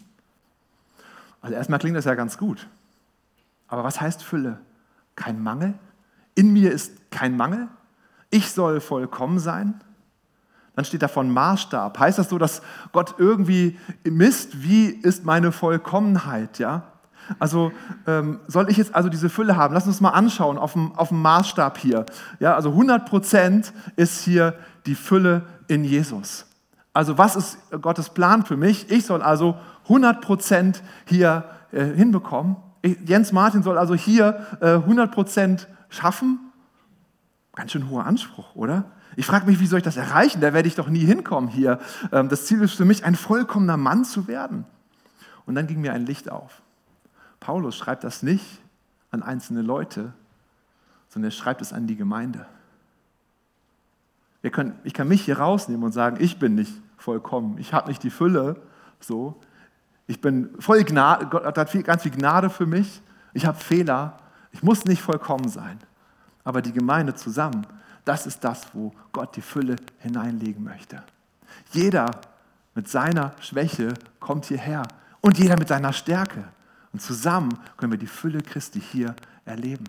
Also 1.40 1.54
erstmal 1.54 1.78
klingt 1.78 1.96
das 1.96 2.04
ja 2.04 2.14
ganz 2.14 2.36
gut. 2.36 2.66
Aber 3.66 3.84
was 3.84 4.00
heißt 4.00 4.22
Fülle? 4.22 4.58
Kein 5.16 5.42
Mangel? 5.42 5.74
In 6.34 6.52
mir 6.52 6.72
ist 6.72 7.10
kein 7.10 7.36
Mangel? 7.36 7.68
Ich 8.30 8.50
soll 8.50 8.80
vollkommen 8.80 9.38
sein? 9.38 9.80
Dann 10.78 10.84
steht 10.84 11.02
da 11.02 11.08
von 11.08 11.28
Maßstab. 11.28 11.98
Heißt 11.98 12.20
das 12.20 12.28
so, 12.28 12.38
dass 12.38 12.62
Gott 12.92 13.16
irgendwie 13.18 13.76
misst, 14.04 14.62
wie 14.62 14.86
ist 14.86 15.24
meine 15.24 15.50
Vollkommenheit? 15.50 16.60
Ja? 16.60 16.84
Also 17.40 17.72
ähm, 18.06 18.38
soll 18.46 18.70
ich 18.70 18.76
jetzt 18.76 18.94
also 18.94 19.08
diese 19.08 19.28
Fülle 19.28 19.56
haben? 19.56 19.74
Lass 19.74 19.88
uns 19.88 20.00
mal 20.00 20.10
anschauen 20.10 20.56
auf 20.56 20.74
dem, 20.74 20.94
auf 20.94 21.08
dem 21.08 21.20
Maßstab 21.20 21.78
hier. 21.78 22.06
Ja, 22.38 22.54
also 22.54 22.70
100 22.70 23.06
Prozent 23.06 23.72
ist 23.96 24.22
hier 24.22 24.54
die 24.86 24.94
Fülle 24.94 25.42
in 25.66 25.82
Jesus. 25.82 26.46
Also 26.92 27.18
was 27.18 27.34
ist 27.34 27.58
Gottes 27.82 28.10
Plan 28.10 28.44
für 28.44 28.56
mich? 28.56 28.88
Ich 28.88 29.04
soll 29.04 29.20
also 29.20 29.56
100 29.88 30.20
Prozent 30.20 30.84
hier 31.06 31.42
äh, 31.72 31.86
hinbekommen. 31.86 32.54
Ich, 32.82 32.96
Jens 33.04 33.32
Martin 33.32 33.64
soll 33.64 33.78
also 33.78 33.96
hier 33.96 34.46
äh, 34.60 34.74
100 34.74 35.10
Prozent 35.10 35.66
schaffen. 35.88 36.47
Ganz 37.58 37.72
schön 37.72 37.90
hoher 37.90 38.06
Anspruch, 38.06 38.54
oder? 38.54 38.84
Ich 39.16 39.26
frage 39.26 39.46
mich, 39.46 39.58
wie 39.58 39.66
soll 39.66 39.78
ich 39.78 39.84
das 39.84 39.96
erreichen? 39.96 40.40
Da 40.40 40.52
werde 40.52 40.68
ich 40.68 40.76
doch 40.76 40.88
nie 40.88 41.04
hinkommen 41.04 41.48
hier. 41.48 41.80
Ähm, 42.12 42.28
das 42.28 42.46
Ziel 42.46 42.62
ist 42.62 42.74
für 42.74 42.84
mich, 42.84 43.04
ein 43.04 43.16
vollkommener 43.16 43.76
Mann 43.76 44.04
zu 44.04 44.28
werden. 44.28 44.64
Und 45.44 45.56
dann 45.56 45.66
ging 45.66 45.80
mir 45.80 45.92
ein 45.92 46.06
Licht 46.06 46.30
auf. 46.30 46.62
Paulus 47.40 47.76
schreibt 47.76 48.04
das 48.04 48.22
nicht 48.22 48.46
an 49.10 49.24
einzelne 49.24 49.62
Leute, 49.62 50.12
sondern 51.08 51.32
er 51.32 51.32
schreibt 51.32 51.60
es 51.60 51.72
an 51.72 51.88
die 51.88 51.96
Gemeinde. 51.96 52.46
Können, 54.52 54.78
ich 54.84 54.94
kann 54.94 55.08
mich 55.08 55.22
hier 55.22 55.40
rausnehmen 55.40 55.82
und 55.82 55.90
sagen, 55.90 56.18
ich 56.20 56.38
bin 56.38 56.54
nicht 56.54 56.80
vollkommen, 56.96 57.58
ich 57.58 57.74
habe 57.74 57.88
nicht 57.88 58.04
die 58.04 58.10
Fülle, 58.10 58.62
so. 59.00 59.40
Ich 60.06 60.20
bin 60.20 60.50
voll 60.60 60.84
Gnade, 60.84 61.26
Gott 61.26 61.44
hat 61.44 61.70
viel, 61.70 61.82
ganz 61.82 62.04
viel 62.04 62.12
Gnade 62.12 62.50
für 62.50 62.66
mich, 62.66 63.02
ich 63.34 63.46
habe 63.46 63.58
Fehler, 63.58 64.16
ich 64.52 64.62
muss 64.62 64.84
nicht 64.84 65.02
vollkommen 65.02 65.48
sein. 65.48 65.80
Aber 66.48 66.62
die 66.62 66.72
Gemeinde 66.72 67.14
zusammen, 67.14 67.66
das 68.06 68.26
ist 68.26 68.42
das, 68.42 68.68
wo 68.72 68.90
Gott 69.12 69.36
die 69.36 69.42
Fülle 69.42 69.76
hineinlegen 69.98 70.64
möchte. 70.64 71.02
Jeder 71.72 72.10
mit 72.74 72.88
seiner 72.88 73.34
Schwäche 73.38 73.92
kommt 74.18 74.46
hierher 74.46 74.84
und 75.20 75.36
jeder 75.36 75.58
mit 75.58 75.68
seiner 75.68 75.92
Stärke. 75.92 76.44
Und 76.94 77.02
zusammen 77.02 77.58
können 77.76 77.92
wir 77.92 77.98
die 77.98 78.06
Fülle 78.06 78.40
Christi 78.40 78.80
hier 78.80 79.14
erleben. 79.44 79.84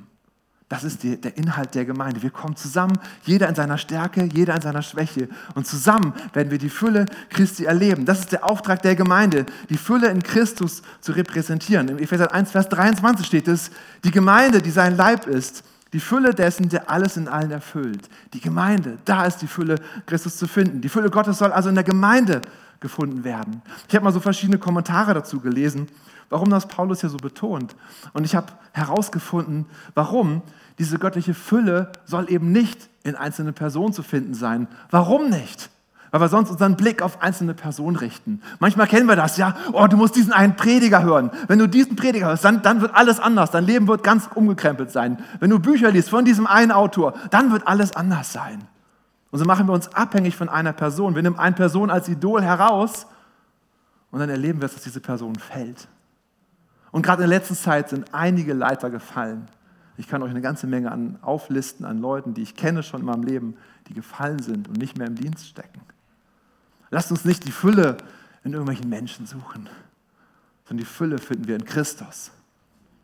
Das 0.68 0.84
ist 0.84 1.02
die, 1.04 1.16
der 1.16 1.38
Inhalt 1.38 1.76
der 1.76 1.86
Gemeinde. 1.86 2.22
Wir 2.22 2.30
kommen 2.30 2.58
zusammen, 2.58 3.00
jeder 3.24 3.48
in 3.48 3.56
seiner 3.56 3.78
Stärke, 3.78 4.26
jeder 4.26 4.54
in 4.54 4.62
seiner 4.62 4.82
Schwäche. 4.82 5.30
Und 5.56 5.66
zusammen 5.66 6.14
werden 6.34 6.52
wir 6.52 6.58
die 6.58 6.70
Fülle 6.70 7.06
Christi 7.30 7.64
erleben. 7.64 8.04
Das 8.04 8.20
ist 8.20 8.34
der 8.34 8.44
Auftrag 8.44 8.82
der 8.82 8.98
Gemeinde, 8.98 9.46
die 9.70 9.78
Fülle 9.78 10.10
in 10.10 10.22
Christus 10.22 10.82
zu 11.00 11.14
repräsentieren. 11.14 11.88
Im 11.88 12.00
Epheser 12.00 12.34
1, 12.34 12.52
Vers 12.52 12.68
23 12.68 13.26
steht 13.26 13.48
es, 13.48 13.72
die 14.04 14.12
Gemeinde, 14.12 14.62
die 14.62 14.72
sein 14.72 14.98
Leib 14.98 15.26
ist, 15.26 15.64
die 15.94 16.00
Fülle 16.00 16.34
dessen, 16.34 16.70
der 16.70 16.90
alles 16.90 17.18
in 17.18 17.28
allen 17.28 17.52
erfüllt. 17.52 18.10
Die 18.34 18.42
Gemeinde, 18.42 18.98
da 19.06 19.26
ist 19.26 19.38
die 19.38 19.48
Fülle 19.48 19.76
Christus 20.06 20.38
zu 20.38 20.48
finden. 20.48 20.82
Die 20.82 20.90
Fülle 20.90 21.10
Gottes 21.10 21.40
soll 21.40 21.52
also 21.52 21.70
in 21.70 21.76
der 21.76 21.84
Gemeinde 21.84 22.42
gefunden 22.80 23.24
werden. 23.24 23.62
Ich 23.88 23.96
habe 23.96 24.06
mal 24.06 24.14
so 24.14 24.20
verschiedene 24.20 24.58
Kommentare 24.58 25.14
dazu 25.14 25.40
gelesen, 25.40 25.88
warum 26.30 26.50
das 26.50 26.68
Paulus 26.68 27.02
hier 27.02 27.10
so 27.10 27.18
betont. 27.18 27.76
Und 28.14 28.24
ich 28.24 28.36
habe 28.36 28.54
herausgefunden, 28.72 29.66
warum 29.96 30.44
diese 30.78 31.00
göttliche 31.00 31.34
Fülle 31.34 31.92
soll 32.06 32.32
eben 32.32 32.52
nicht 32.52 32.90
in 33.04 33.16
einzelnen 33.16 33.54
Personen 33.54 33.94
zu 33.94 34.04
finden 34.04 34.34
sein. 34.34 34.68
Warum 34.92 35.30
nicht? 35.30 35.70
Weil 36.12 36.22
wir 36.22 36.28
sonst 36.28 36.50
unseren 36.50 36.76
Blick 36.76 37.02
auf 37.02 37.22
einzelne 37.22 37.54
Personen 37.54 37.96
richten. 37.96 38.42
Manchmal 38.60 38.88
kennen 38.88 39.08
wir 39.08 39.16
das, 39.16 39.38
ja, 39.38 39.56
oh, 39.74 39.86
du 39.88 39.98
musst 39.98 40.16
diesen 40.16 40.34
einen 40.34 40.56
Prediger 40.56 41.04
hören. 41.04 41.30
Wenn 41.48 41.60
du 41.60 41.68
diesen 41.68 41.96
Prediger 41.96 42.28
hörst, 42.28 42.44
dann, 42.44 42.62
dann 42.62 42.82
wird 42.82 42.96
alles 42.96 43.20
anders. 43.20 43.52
Dein 43.52 43.66
Leben 43.66 43.88
wird 43.88 44.04
ganz 44.04 44.28
umgekrempelt 44.34 44.92
sein. 44.92 45.24
Wenn 45.40 45.50
du 45.50 45.60
Bücher 45.60 45.92
liest 45.92 46.10
von 46.10 46.26
diesem 46.26 46.48
einen 46.48 46.72
Autor, 46.72 47.14
dann 47.30 47.52
wird 47.52 47.68
alles 47.68 47.96
anders 47.96 48.34
sein. 48.34 48.68
Und 49.32 49.40
so 49.40 49.46
machen 49.46 49.68
wir 49.68 49.74
uns 49.74 49.94
abhängig 49.94 50.36
von 50.36 50.50
einer 50.50 50.74
Person. 50.74 51.16
Wir 51.16 51.22
nehmen 51.22 51.38
eine 51.38 51.56
Person 51.56 51.92
als 51.92 52.10
Idol 52.10 52.42
heraus 52.42 53.06
und 54.12 54.20
dann 54.20 54.30
erleben 54.30 54.62
wir, 54.62 54.68
dass 54.68 54.82
diese 54.82 55.02
Person 55.02 55.36
fällt. 55.36 55.88
Und 56.92 57.04
gerade 57.04 57.24
in 57.24 57.30
der 57.30 57.38
letzten 57.38 57.56
Zeit 57.56 57.90
sind 57.90 58.14
einige 58.14 58.54
Leiter 58.54 58.90
gefallen. 58.90 59.48
Ich 59.98 60.08
kann 60.08 60.24
euch 60.24 60.32
eine 60.32 60.42
ganze 60.42 60.66
Menge 60.66 60.92
an 60.92 61.20
auflisten 61.22 61.86
an 61.86 62.00
Leuten, 62.00 62.34
die 62.34 62.42
ich 62.42 62.56
kenne 62.56 62.84
schon 62.84 63.02
in 63.02 63.06
meinem 63.06 63.24
Leben, 63.24 63.58
die 63.88 63.94
gefallen 63.94 64.40
sind 64.40 64.68
und 64.68 64.78
nicht 64.78 64.98
mehr 64.98 65.08
im 65.08 65.16
Dienst 65.16 65.46
stecken. 65.46 65.82
Lasst 66.90 67.12
uns 67.12 67.26
nicht 67.26 67.46
die 67.46 67.52
Fülle 67.52 67.98
in 68.44 68.54
irgendwelchen 68.54 68.90
Menschen 68.90 69.26
suchen, 69.26 69.70
sondern 70.66 70.86
die 70.86 70.92
Fülle 70.92 71.18
finden 71.18 71.48
wir 71.48 71.56
in 71.56 71.66
Christus. 71.66 72.32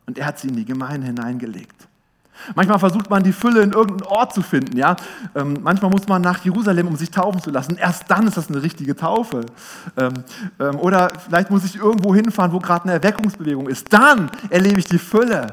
Und 0.06 0.18
er 0.18 0.28
hat 0.28 0.40
sie 0.40 0.48
in 0.48 0.56
die 0.56 0.66
Gemeinde 0.66 1.08
hineingelegt. 1.08 1.88
Manchmal 2.54 2.80
versucht 2.80 3.10
man 3.10 3.24
die 3.24 3.32
Fülle 3.32 3.62
in 3.62 3.72
irgendeinem 3.72 4.08
Ort 4.08 4.34
zu 4.34 4.42
finden. 4.42 4.78
Ja? 4.78 4.96
Ähm, 5.34 5.58
manchmal 5.62 5.90
muss 5.90 6.08
man 6.08 6.22
nach 6.22 6.44
Jerusalem, 6.44 6.88
um 6.88 6.96
sich 6.96 7.10
taufen 7.10 7.42
zu 7.42 7.50
lassen. 7.50 7.78
Erst 7.78 8.04
dann 8.10 8.28
ist 8.28 8.38
das 8.38 8.50
eine 8.50 8.62
richtige 8.62 8.96
Taufe. 8.96 9.46
Ähm, 9.98 10.14
ähm, 10.60 10.80
oder 10.80 11.12
vielleicht 11.18 11.50
muss 11.50 11.64
ich 11.64 11.78
irgendwo 11.78 12.14
hinfahren, 12.14 12.52
wo 12.52 12.60
gerade 12.60 12.84
eine 12.84 12.94
Erweckungsbewegung 12.94 13.68
ist. 13.68 13.92
Dann 13.92 14.30
erlebe 14.50 14.80
ich 14.80 14.86
die 14.86 15.00
Fülle. 15.00 15.52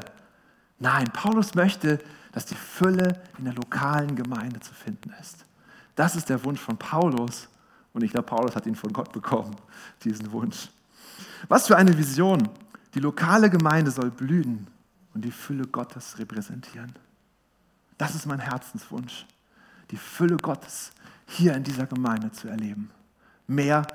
Nein, 0.79 1.05
Paulus 1.13 1.55
möchte, 1.55 1.99
dass 2.33 2.45
die 2.45 2.55
Fülle 2.55 3.21
in 3.37 3.45
der 3.45 3.53
lokalen 3.53 4.15
Gemeinde 4.15 4.59
zu 4.59 4.73
finden 4.73 5.13
ist. 5.21 5.45
Das 5.95 6.15
ist 6.15 6.29
der 6.29 6.43
Wunsch 6.43 6.59
von 6.59 6.77
Paulus. 6.77 7.47
Und 7.93 8.03
ich 8.03 8.11
glaube, 8.11 8.25
Paulus 8.25 8.55
hat 8.55 8.65
ihn 8.65 8.75
von 8.75 8.91
Gott 8.91 9.11
bekommen, 9.11 9.55
diesen 10.03 10.31
Wunsch. 10.31 10.69
Was 11.47 11.67
für 11.67 11.77
eine 11.77 11.97
Vision. 11.97 12.49
Die 12.95 12.99
lokale 12.99 13.49
Gemeinde 13.49 13.91
soll 13.91 14.11
blühen 14.11 14.67
und 15.13 15.23
die 15.25 15.31
Fülle 15.31 15.65
Gottes 15.65 16.17
repräsentieren. 16.19 16.93
Das 17.97 18.15
ist 18.15 18.25
mein 18.25 18.39
Herzenswunsch. 18.39 19.25
Die 19.91 19.97
Fülle 19.97 20.37
Gottes 20.37 20.91
hier 21.25 21.55
in 21.55 21.63
dieser 21.63 21.85
Gemeinde 21.85 22.31
zu 22.31 22.47
erleben. 22.47 22.91
Mehr 23.47 23.85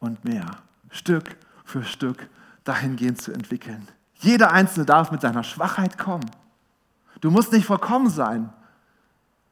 und 0.00 0.24
mehr. 0.24 0.46
Stück 0.90 1.36
für 1.64 1.84
Stück 1.84 2.28
dahingehend 2.64 3.20
zu 3.20 3.32
entwickeln. 3.32 3.88
Jeder 4.20 4.52
Einzelne 4.52 4.86
darf 4.86 5.10
mit 5.10 5.20
seiner 5.20 5.42
Schwachheit 5.42 5.98
kommen. 5.98 6.30
Du 7.20 7.30
musst 7.30 7.52
nicht 7.52 7.66
vollkommen 7.66 8.10
sein. 8.10 8.52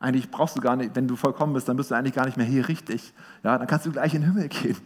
Eigentlich 0.00 0.30
brauchst 0.30 0.56
du 0.56 0.60
gar 0.60 0.76
nicht, 0.76 0.96
wenn 0.96 1.06
du 1.06 1.14
vollkommen 1.14 1.52
bist, 1.52 1.68
dann 1.68 1.76
bist 1.76 1.90
du 1.90 1.94
eigentlich 1.94 2.14
gar 2.14 2.24
nicht 2.24 2.38
mehr 2.38 2.46
hier 2.46 2.66
richtig. 2.68 3.12
Ja, 3.44 3.58
dann 3.58 3.66
kannst 3.66 3.84
du 3.84 3.92
gleich 3.92 4.14
in 4.14 4.22
den 4.22 4.32
Himmel 4.32 4.48
gehen. 4.48 4.76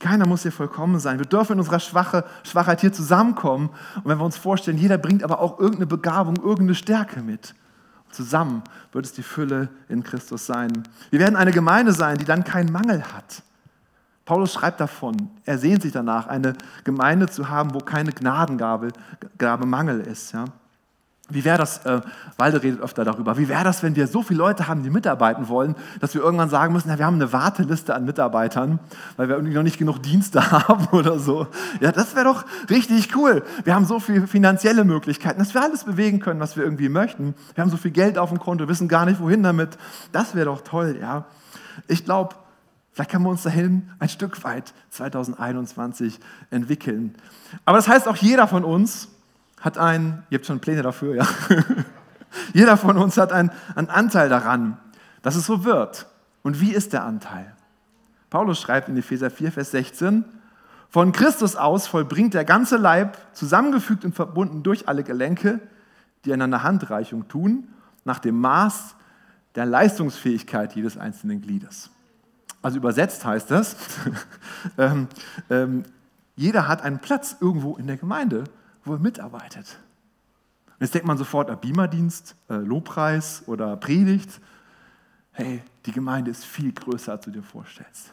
Keiner 0.00 0.26
muss 0.26 0.42
hier 0.42 0.52
vollkommen 0.52 0.98
sein. 0.98 1.18
Wir 1.18 1.26
dürfen 1.26 1.52
in 1.52 1.60
unserer 1.60 1.80
Schwache, 1.80 2.24
Schwachheit 2.42 2.80
hier 2.80 2.92
zusammenkommen. 2.92 3.70
Und 3.96 4.06
wenn 4.06 4.18
wir 4.18 4.24
uns 4.24 4.36
vorstellen, 4.36 4.76
jeder 4.76 4.98
bringt 4.98 5.22
aber 5.22 5.40
auch 5.40 5.58
irgendeine 5.58 5.86
Begabung, 5.86 6.36
irgendeine 6.36 6.74
Stärke 6.74 7.22
mit. 7.22 7.54
zusammen 8.10 8.62
wird 8.92 9.04
es 9.04 9.12
die 9.12 9.22
Fülle 9.22 9.68
in 9.88 10.02
Christus 10.02 10.46
sein. 10.46 10.82
Wir 11.10 11.20
werden 11.20 11.36
eine 11.36 11.52
Gemeinde 11.52 11.92
sein, 11.92 12.18
die 12.18 12.24
dann 12.24 12.44
keinen 12.44 12.72
Mangel 12.72 13.02
hat. 13.12 13.42
Paulus 14.24 14.54
schreibt 14.54 14.80
davon, 14.80 15.30
er 15.44 15.56
sehnt 15.58 15.82
sich 15.82 15.92
danach, 15.92 16.26
eine 16.26 16.54
Gemeinde 16.82 17.28
zu 17.28 17.48
haben, 17.48 17.74
wo 17.74 17.78
keine 17.78 18.12
Gnadengabe 18.12 18.88
Gabe 19.38 19.66
Mangel 19.66 20.00
ist. 20.00 20.32
Ja? 20.32 20.46
Wie 21.28 21.44
wäre 21.44 21.58
das, 21.58 21.84
äh, 21.84 22.02
Walde 22.36 22.62
redet 22.62 22.80
öfter 22.80 23.04
darüber, 23.04 23.36
wie 23.36 23.48
wäre 23.48 23.64
das, 23.64 23.82
wenn 23.82 23.96
wir 23.96 24.06
so 24.06 24.22
viele 24.22 24.38
Leute 24.38 24.68
haben, 24.68 24.84
die 24.84 24.90
mitarbeiten 24.90 25.48
wollen, 25.48 25.74
dass 25.98 26.14
wir 26.14 26.22
irgendwann 26.22 26.48
sagen 26.48 26.72
müssen, 26.72 26.88
ja, 26.88 26.98
wir 26.98 27.06
haben 27.06 27.16
eine 27.16 27.32
Warteliste 27.32 27.96
an 27.96 28.04
Mitarbeitern, 28.04 28.78
weil 29.16 29.28
wir 29.28 29.34
irgendwie 29.34 29.54
noch 29.54 29.64
nicht 29.64 29.78
genug 29.78 30.00
Dienste 30.02 30.50
haben 30.52 30.86
oder 30.96 31.18
so. 31.18 31.48
Ja, 31.80 31.90
das 31.90 32.14
wäre 32.14 32.26
doch 32.26 32.44
richtig 32.70 33.16
cool. 33.16 33.42
Wir 33.64 33.74
haben 33.74 33.86
so 33.86 33.98
viele 33.98 34.28
finanzielle 34.28 34.84
Möglichkeiten, 34.84 35.40
dass 35.40 35.52
wir 35.52 35.62
alles 35.62 35.82
bewegen 35.82 36.20
können, 36.20 36.38
was 36.38 36.56
wir 36.56 36.62
irgendwie 36.62 36.88
möchten. 36.88 37.34
Wir 37.54 37.62
haben 37.62 37.70
so 37.70 37.76
viel 37.76 37.90
Geld 37.90 38.18
auf 38.18 38.28
dem 38.28 38.38
Konto, 38.38 38.68
wissen 38.68 38.86
gar 38.86 39.04
nicht, 39.04 39.20
wohin 39.20 39.42
damit. 39.42 39.76
Das 40.12 40.36
wäre 40.36 40.46
doch 40.46 40.60
toll, 40.60 40.96
ja. 41.00 41.24
Ich 41.88 42.04
glaube, 42.04 42.36
Vielleicht 42.92 43.10
können 43.10 43.24
wir 43.24 43.30
uns 43.30 43.42
dahin 43.42 43.90
ein 43.98 44.08
Stück 44.08 44.42
weit 44.42 44.72
2021 44.88 46.18
entwickeln. 46.48 47.14
Aber 47.66 47.76
das 47.76 47.88
heißt, 47.88 48.08
auch 48.08 48.16
jeder 48.16 48.48
von 48.48 48.64
uns 48.64 49.08
hat 49.66 49.78
einen, 49.78 50.22
ihr 50.30 50.38
habt 50.38 50.46
schon 50.46 50.60
Pläne 50.60 50.82
dafür, 50.82 51.16
ja? 51.16 51.26
jeder 52.54 52.76
von 52.76 52.96
uns 52.96 53.16
hat 53.16 53.32
einen, 53.32 53.50
einen 53.74 53.90
Anteil 53.90 54.28
daran, 54.28 54.78
dass 55.22 55.34
es 55.34 55.44
so 55.44 55.64
wird. 55.64 56.06
Und 56.42 56.60
wie 56.60 56.72
ist 56.72 56.92
der 56.92 57.04
Anteil? 57.04 57.52
Paulus 58.30 58.60
schreibt 58.60 58.88
in 58.88 58.96
Epheser 58.96 59.28
4, 59.28 59.50
Vers 59.50 59.72
16, 59.72 60.24
von 60.88 61.10
Christus 61.10 61.56
aus 61.56 61.88
vollbringt 61.88 62.34
der 62.34 62.44
ganze 62.44 62.76
Leib, 62.76 63.18
zusammengefügt 63.34 64.04
und 64.04 64.14
verbunden 64.14 64.62
durch 64.62 64.86
alle 64.86 65.02
Gelenke, 65.02 65.58
die 66.24 66.32
einander 66.32 66.62
Handreichung 66.62 67.26
tun, 67.26 67.68
nach 68.04 68.20
dem 68.20 68.40
Maß 68.40 68.94
der 69.56 69.66
Leistungsfähigkeit 69.66 70.76
jedes 70.76 70.96
einzelnen 70.96 71.42
Gliedes. 71.42 71.90
Also 72.62 72.76
übersetzt 72.78 73.24
heißt 73.24 73.50
das, 73.50 73.76
ähm, 74.78 75.08
ähm, 75.50 75.82
jeder 76.36 76.68
hat 76.68 76.82
einen 76.82 77.00
Platz 77.00 77.36
irgendwo 77.40 77.76
in 77.76 77.88
der 77.88 77.96
Gemeinde, 77.96 78.44
wo 78.86 78.94
er 78.94 78.98
mitarbeitet. 78.98 79.78
Und 80.66 80.80
jetzt 80.80 80.94
denkt 80.94 81.06
man 81.06 81.18
sofort 81.18 81.50
an 81.50 81.60
Beamerdienst, 81.60 82.36
äh, 82.48 82.54
Lobpreis 82.54 83.42
oder 83.46 83.76
Predigt. 83.76 84.40
Hey, 85.32 85.62
die 85.86 85.92
Gemeinde 85.92 86.30
ist 86.30 86.44
viel 86.44 86.72
größer, 86.72 87.12
als 87.12 87.24
du 87.24 87.30
dir 87.30 87.42
vorstellst. 87.42 88.10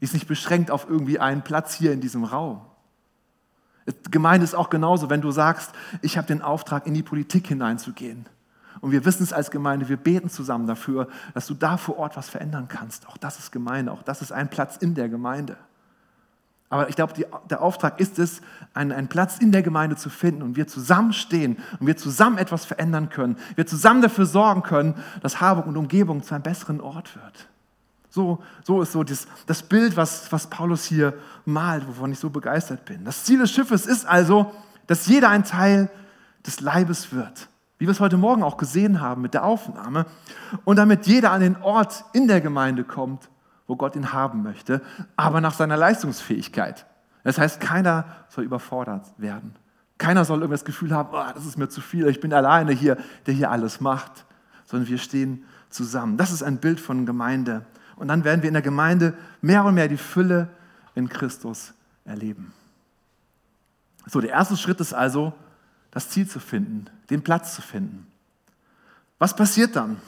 Die 0.00 0.04
ist 0.04 0.14
nicht 0.14 0.28
beschränkt 0.28 0.70
auf 0.70 0.88
irgendwie 0.88 1.18
einen 1.18 1.42
Platz 1.42 1.74
hier 1.74 1.92
in 1.92 2.00
diesem 2.00 2.24
Raum. 2.24 2.60
Gemeinde 4.10 4.44
ist 4.44 4.54
auch 4.54 4.70
genauso, 4.70 5.10
wenn 5.10 5.20
du 5.20 5.30
sagst, 5.30 5.72
ich 6.02 6.18
habe 6.18 6.26
den 6.26 6.42
Auftrag, 6.42 6.86
in 6.86 6.94
die 6.94 7.02
Politik 7.02 7.46
hineinzugehen 7.46 8.26
und 8.80 8.92
wir 8.92 9.04
wissen 9.04 9.22
es 9.22 9.32
als 9.32 9.50
Gemeinde, 9.50 9.88
wir 9.88 9.96
beten 9.96 10.28
zusammen 10.28 10.66
dafür, 10.66 11.08
dass 11.34 11.46
du 11.46 11.54
da 11.54 11.76
vor 11.76 11.98
Ort 11.98 12.16
was 12.16 12.28
verändern 12.28 12.68
kannst. 12.68 13.08
Auch 13.08 13.16
das 13.16 13.38
ist 13.38 13.50
Gemeinde, 13.50 13.92
auch 13.92 14.02
das 14.02 14.22
ist 14.22 14.32
ein 14.32 14.50
Platz 14.50 14.76
in 14.76 14.94
der 14.94 15.08
Gemeinde. 15.08 15.56
Aber 16.70 16.88
ich 16.88 16.96
glaube, 16.96 17.14
der 17.48 17.62
Auftrag 17.62 17.98
ist 17.98 18.18
es, 18.18 18.42
einen, 18.74 18.92
einen, 18.92 19.08
Platz 19.08 19.38
in 19.38 19.52
der 19.52 19.62
Gemeinde 19.62 19.96
zu 19.96 20.10
finden 20.10 20.42
und 20.42 20.56
wir 20.56 20.66
zusammenstehen 20.66 21.56
und 21.80 21.86
wir 21.86 21.96
zusammen 21.96 22.36
etwas 22.36 22.66
verändern 22.66 23.08
können. 23.08 23.36
Wir 23.54 23.66
zusammen 23.66 24.02
dafür 24.02 24.26
sorgen 24.26 24.62
können, 24.62 24.94
dass 25.22 25.40
Harburg 25.40 25.66
und 25.66 25.76
Umgebung 25.76 26.22
zu 26.22 26.34
einem 26.34 26.42
besseren 26.42 26.80
Ort 26.80 27.16
wird. 27.16 27.48
So, 28.10 28.42
so 28.64 28.82
ist 28.82 28.92
so 28.92 29.02
das, 29.02 29.26
das 29.46 29.62
Bild, 29.62 29.96
was, 29.96 30.30
was 30.30 30.48
Paulus 30.48 30.84
hier 30.84 31.14
malt, 31.46 31.86
wovon 31.88 32.12
ich 32.12 32.18
so 32.18 32.28
begeistert 32.28 32.84
bin. 32.84 33.04
Das 33.04 33.24
Ziel 33.24 33.38
des 33.38 33.50
Schiffes 33.50 33.86
ist 33.86 34.06
also, 34.06 34.52
dass 34.86 35.06
jeder 35.06 35.30
ein 35.30 35.44
Teil 35.44 35.90
des 36.46 36.60
Leibes 36.60 37.12
wird 37.12 37.48
wie 37.78 37.86
wir 37.86 37.92
es 37.92 38.00
heute 38.00 38.16
Morgen 38.16 38.42
auch 38.42 38.56
gesehen 38.56 39.00
haben 39.00 39.22
mit 39.22 39.34
der 39.34 39.44
Aufnahme, 39.44 40.06
und 40.64 40.76
damit 40.76 41.06
jeder 41.06 41.30
an 41.30 41.40
den 41.40 41.56
Ort 41.62 42.04
in 42.12 42.26
der 42.26 42.40
Gemeinde 42.40 42.84
kommt, 42.84 43.28
wo 43.68 43.76
Gott 43.76 43.94
ihn 43.94 44.12
haben 44.12 44.42
möchte, 44.42 44.82
aber 45.14 45.40
nach 45.40 45.54
seiner 45.54 45.76
Leistungsfähigkeit. 45.76 46.86
Das 47.22 47.38
heißt, 47.38 47.60
keiner 47.60 48.06
soll 48.28 48.44
überfordert 48.44 49.06
werden. 49.18 49.54
Keiner 49.98 50.24
soll 50.24 50.38
irgendwie 50.38 50.54
das 50.54 50.64
Gefühl 50.64 50.92
haben, 50.92 51.10
oh, 51.12 51.32
das 51.34 51.44
ist 51.44 51.58
mir 51.58 51.68
zu 51.68 51.80
viel, 51.80 52.08
ich 52.08 52.20
bin 52.20 52.32
alleine 52.32 52.72
hier, 52.72 52.96
der 53.26 53.34
hier 53.34 53.50
alles 53.50 53.80
macht, 53.80 54.24
sondern 54.64 54.88
wir 54.88 54.98
stehen 54.98 55.44
zusammen. 55.70 56.16
Das 56.16 56.32
ist 56.32 56.42
ein 56.42 56.58
Bild 56.58 56.80
von 56.80 57.04
Gemeinde. 57.04 57.66
Und 57.96 58.08
dann 58.08 58.24
werden 58.24 58.42
wir 58.42 58.48
in 58.48 58.54
der 58.54 58.62
Gemeinde 58.62 59.14
mehr 59.42 59.64
und 59.64 59.74
mehr 59.74 59.88
die 59.88 59.96
Fülle 59.96 60.48
in 60.94 61.08
Christus 61.08 61.74
erleben. 62.04 62.52
So, 64.06 64.20
der 64.20 64.30
erste 64.30 64.56
Schritt 64.56 64.80
ist 64.80 64.94
also, 64.94 65.34
das 65.90 66.08
Ziel 66.08 66.26
zu 66.28 66.40
finden, 66.40 66.86
den 67.10 67.22
Platz 67.22 67.54
zu 67.54 67.62
finden. 67.62 68.06
Was 69.18 69.34
passiert 69.34 69.76
dann? 69.76 70.00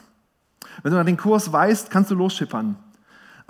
Wenn 0.83 0.93
du 0.93 0.97
dann 0.97 1.07
den 1.07 1.17
Kurs 1.17 1.53
weißt, 1.53 1.91
kannst 1.91 2.11
du 2.11 2.15
losschippern. 2.15 2.77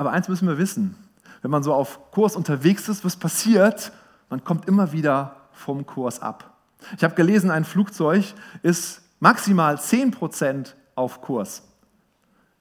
Aber 0.00 0.12
eins 0.12 0.30
müssen 0.30 0.49
wir 0.49 0.57
wissen, 0.57 0.97
wenn 1.42 1.50
man 1.50 1.62
so 1.62 1.75
auf 1.75 2.11
Kurs 2.11 2.35
unterwegs 2.35 2.88
ist, 2.88 3.04
was 3.04 3.16
passiert, 3.16 3.92
man 4.30 4.42
kommt 4.42 4.66
immer 4.66 4.92
wieder 4.92 5.37
vom 5.52 5.85
Kurs 5.85 6.23
ab. 6.23 6.54
Ich 6.97 7.04
habe 7.04 7.14
gelesen, 7.14 7.50
ein 7.50 7.66
Flugzeug 7.66 8.25
ist 8.62 9.02
maximal 9.19 9.75
10% 9.75 10.73
auf 10.95 11.21
Kurs. 11.21 11.64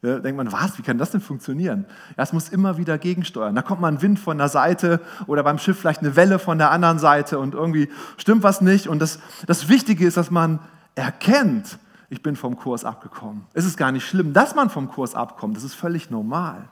Ja, 0.02 0.20
denkt 0.20 0.36
man, 0.36 0.52
was, 0.52 0.78
wie 0.78 0.82
kann 0.82 0.98
das 0.98 1.12
denn 1.12 1.22
funktionieren? 1.22 1.86
Ja, 2.18 2.24
es 2.24 2.34
muss 2.34 2.50
immer 2.50 2.78
wieder 2.78 2.98
gegensteuern. 2.98 3.56
Da 3.56 3.62
kommt 3.62 3.80
mal 3.80 3.88
ein 3.88 4.02
Wind 4.02 4.20
von 4.20 4.38
der 4.38 4.50
Seite 4.50 5.00
oder 5.26 5.42
beim 5.42 5.60
Schiff 5.60 5.80
vielleicht 5.80 6.02
eine 6.02 6.18
Welle 6.18 6.40
von 6.40 6.58
der 6.58 6.72
anderen 6.72 7.00
Seite 7.00 7.40
und 7.40 7.54
irgendwie 7.54 7.88
stimmt 8.18 8.44
was 8.44 8.60
nicht. 8.60 8.88
Und 8.90 9.00
das, 9.00 9.18
das 9.48 9.70
Wichtige 9.70 10.06
ist, 10.06 10.18
dass 10.18 10.30
man 10.30 10.60
erkennt, 10.94 11.80
ich 12.10 12.22
bin 12.22 12.36
vom 12.36 12.58
Kurs 12.58 12.84
abgekommen. 12.84 13.46
Es 13.54 13.64
ist 13.64 13.78
gar 13.78 13.94
nicht 13.94 14.06
schlimm, 14.06 14.34
dass 14.34 14.56
man 14.56 14.70
vom 14.70 14.90
Kurs 14.90 15.16
abkommt. 15.16 15.56
Das 15.56 15.64
ist 15.64 15.76
völlig 15.76 16.10
normal. 16.10 16.68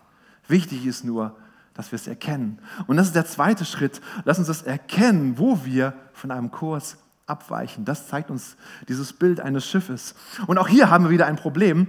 Wichtig 0.48 0.86
ist 0.86 1.04
nur, 1.04 1.36
dass 1.74 1.92
wir 1.92 1.98
es 1.98 2.08
erkennen. 2.08 2.60
Und 2.88 2.98
das 2.98 3.08
ist 3.08 3.16
der 3.16 3.26
zweite 3.26 3.66
Schritt. 3.66 4.02
Lass 4.26 4.40
uns 4.40 4.48
das 4.48 4.64
erkennen, 4.64 5.38
wo 5.38 5.64
wir 5.64 5.94
von 6.14 6.32
einem 6.32 6.52
Kurs 6.52 6.98
abweichen. 7.28 7.86
Das 7.86 8.08
zeigt 8.08 8.32
uns 8.32 8.56
dieses 8.88 9.14
Bild 9.14 9.40
eines 9.40 9.66
Schiffes. 9.66 10.16
Und 10.48 10.58
auch 10.58 10.68
hier 10.68 10.90
haben 10.90 11.06
wir 11.06 11.12
wieder 11.12 11.28
ein 11.28 11.36
Problem. 11.36 11.88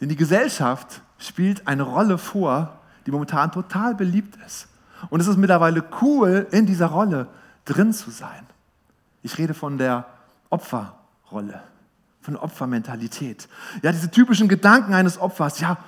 Denn 0.00 0.08
die 0.08 0.16
Gesellschaft 0.16 1.02
spielt 1.18 1.66
eine 1.66 1.82
Rolle 1.82 2.18
vor, 2.18 2.80
die 3.04 3.10
momentan 3.10 3.52
total 3.52 3.94
beliebt 3.94 4.38
ist. 4.46 4.68
Und 5.10 5.20
es 5.20 5.26
ist 5.26 5.36
mittlerweile 5.36 5.84
cool, 6.00 6.46
in 6.50 6.66
dieser 6.66 6.86
Rolle 6.86 7.28
drin 7.64 7.92
zu 7.92 8.10
sein. 8.10 8.46
Ich 9.22 9.38
rede 9.38 9.54
von 9.54 9.78
der 9.78 10.06
Opferrolle, 10.50 11.62
von 12.22 12.36
Opfermentalität. 12.36 13.48
Ja, 13.82 13.92
diese 13.92 14.10
typischen 14.10 14.48
Gedanken 14.48 14.94
eines 14.94 15.18
Opfers. 15.18 15.60
Ja, 15.60 15.78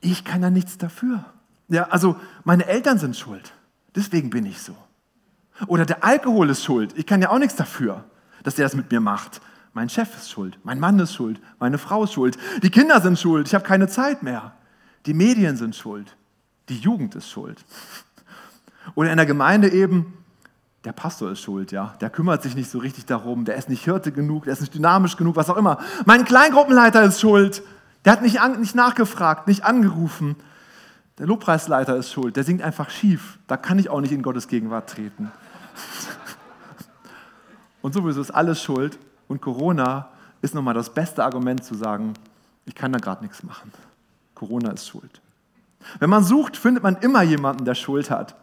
ich 0.00 0.24
kann 0.24 0.42
ja 0.42 0.50
nichts 0.50 0.78
dafür. 0.78 1.24
Ja, 1.68 1.84
also 1.84 2.16
meine 2.44 2.66
Eltern 2.66 2.98
sind 2.98 3.16
schuld. 3.16 3.52
Deswegen 3.94 4.30
bin 4.30 4.46
ich 4.46 4.60
so. 4.60 4.76
Oder 5.66 5.86
der 5.86 6.04
Alkohol 6.04 6.50
ist 6.50 6.64
schuld. 6.64 6.92
Ich 6.96 7.06
kann 7.06 7.22
ja 7.22 7.30
auch 7.30 7.38
nichts 7.38 7.56
dafür, 7.56 8.04
dass 8.42 8.54
der 8.56 8.66
das 8.66 8.74
mit 8.74 8.90
mir 8.90 9.00
macht. 9.00 9.40
Mein 9.74 9.88
Chef 9.88 10.14
ist 10.16 10.30
schuld, 10.30 10.58
mein 10.64 10.78
Mann 10.78 10.98
ist 10.98 11.14
schuld, 11.14 11.40
meine 11.58 11.78
Frau 11.78 12.04
ist 12.04 12.12
schuld, 12.12 12.36
die 12.62 12.68
Kinder 12.68 13.00
sind 13.00 13.18
schuld, 13.18 13.46
ich 13.46 13.54
habe 13.54 13.64
keine 13.64 13.88
Zeit 13.88 14.22
mehr. 14.22 14.52
Die 15.06 15.14
Medien 15.14 15.56
sind 15.56 15.74
schuld, 15.74 16.14
die 16.68 16.76
Jugend 16.76 17.14
ist 17.14 17.30
schuld. 17.30 17.64
Oder 18.94 19.10
in 19.10 19.16
der 19.16 19.24
Gemeinde 19.24 19.70
eben, 19.70 20.12
der 20.84 20.92
Pastor 20.92 21.30
ist 21.30 21.40
schuld, 21.40 21.72
ja. 21.72 21.94
Der 22.00 22.10
kümmert 22.10 22.42
sich 22.42 22.54
nicht 22.54 22.70
so 22.70 22.78
richtig 22.78 23.06
darum, 23.06 23.44
der 23.44 23.56
ist 23.56 23.70
nicht 23.70 23.84
Hirte 23.84 24.12
genug, 24.12 24.44
der 24.44 24.52
ist 24.52 24.60
nicht 24.60 24.74
dynamisch 24.74 25.16
genug, 25.16 25.36
was 25.36 25.48
auch 25.48 25.56
immer. 25.56 25.78
Mein 26.04 26.24
Kleingruppenleiter 26.24 27.02
ist 27.04 27.20
schuld, 27.20 27.62
der 28.04 28.12
hat 28.12 28.22
nicht, 28.22 28.40
an, 28.40 28.60
nicht 28.60 28.74
nachgefragt, 28.74 29.46
nicht 29.46 29.64
angerufen. 29.64 30.36
Der 31.18 31.26
Lobpreisleiter 31.26 31.96
ist 31.96 32.10
schuld, 32.10 32.36
der 32.36 32.44
singt 32.44 32.62
einfach 32.62 32.90
schief. 32.90 33.38
Da 33.46 33.56
kann 33.56 33.78
ich 33.78 33.90
auch 33.90 34.00
nicht 34.00 34.12
in 34.12 34.22
Gottes 34.22 34.48
Gegenwart 34.48 34.90
treten. 34.90 35.30
Und 37.82 37.92
sowieso 37.94 38.20
ist 38.20 38.30
alles 38.30 38.62
schuld. 38.62 38.98
Und 39.28 39.40
Corona 39.40 40.08
ist 40.40 40.54
nochmal 40.54 40.74
das 40.74 40.92
beste 40.92 41.24
Argument 41.24 41.64
zu 41.64 41.74
sagen, 41.74 42.14
ich 42.64 42.74
kann 42.74 42.92
da 42.92 42.98
gerade 42.98 43.22
nichts 43.22 43.42
machen. 43.42 43.72
Corona 44.34 44.70
ist 44.70 44.88
schuld. 44.88 45.20
Wenn 45.98 46.10
man 46.10 46.24
sucht, 46.24 46.56
findet 46.56 46.82
man 46.82 46.96
immer 46.96 47.22
jemanden, 47.22 47.64
der 47.64 47.74
Schuld 47.74 48.10
hat. 48.10 48.36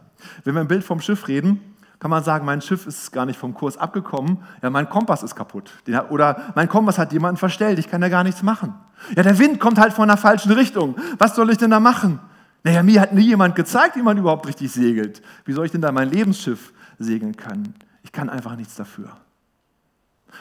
Wenn 0.44 0.54
wir 0.54 0.62
ein 0.62 0.68
Bild 0.68 0.84
vom 0.84 1.00
Schiff 1.00 1.28
reden, 1.28 1.76
kann 2.00 2.12
man 2.12 2.24
sagen, 2.24 2.46
mein 2.46 2.62
Schiff 2.62 2.88
ist 2.88 3.12
gar 3.12 3.26
nicht 3.26 3.38
vom 3.38 3.54
Kurs 3.54 3.78
abgekommen, 3.78 4.40
ja, 4.62 4.70
mein 4.70 4.90
Kompass 4.90 5.24
ist 5.24 5.36
kaputt. 5.36 5.72
Oder 6.10 6.54
mein 6.56 6.70
Kompass 6.70 6.98
hat 6.98 7.12
jemanden 7.12 7.38
verstellt, 7.38 7.78
ich 7.80 7.90
kann 7.90 8.02
da 8.02 8.10
gar 8.10 8.24
nichts 8.24 8.42
machen. 8.42 8.74
Ja, 9.16 9.24
der 9.24 9.38
Wind 9.38 9.60
kommt 9.60 9.80
halt 9.80 9.94
von 9.94 10.08
der 10.08 10.18
falschen 10.18 10.52
Richtung. 10.52 10.96
Was 11.18 11.36
soll 11.36 11.50
ich 11.50 11.58
denn 11.58 11.72
da 11.72 11.80
machen? 11.80 12.20
Naja, 12.64 12.84
mir 12.84 13.02
hat 13.02 13.14
nie 13.14 13.26
jemand 13.26 13.56
gezeigt, 13.56 13.96
wie 13.96 14.02
man 14.02 14.18
überhaupt 14.18 14.48
richtig 14.48 14.72
segelt. 14.72 15.22
Wie 15.46 15.54
soll 15.54 15.66
ich 15.66 15.72
denn 15.72 15.82
da 15.82 15.92
mein 15.92 16.10
Lebensschiff 16.10 16.74
segeln 16.98 17.38
können? 17.38 17.74
Ich 18.04 18.12
kann 18.12 18.30
einfach 18.30 18.56
nichts 18.56 18.76
dafür. 18.76 19.16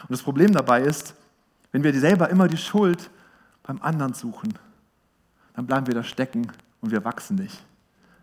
Und 0.02 0.10
das 0.10 0.22
Problem 0.22 0.52
dabei 0.52 0.82
ist, 0.82 1.14
wenn 1.72 1.84
wir 1.84 1.98
selber 1.98 2.28
immer 2.30 2.48
die 2.48 2.56
Schuld 2.56 3.10
beim 3.62 3.80
anderen 3.82 4.14
suchen, 4.14 4.54
dann 5.54 5.66
bleiben 5.66 5.86
wir 5.86 5.94
da 5.94 6.02
stecken 6.02 6.50
und 6.80 6.90
wir 6.90 7.04
wachsen 7.04 7.36
nicht. 7.36 7.64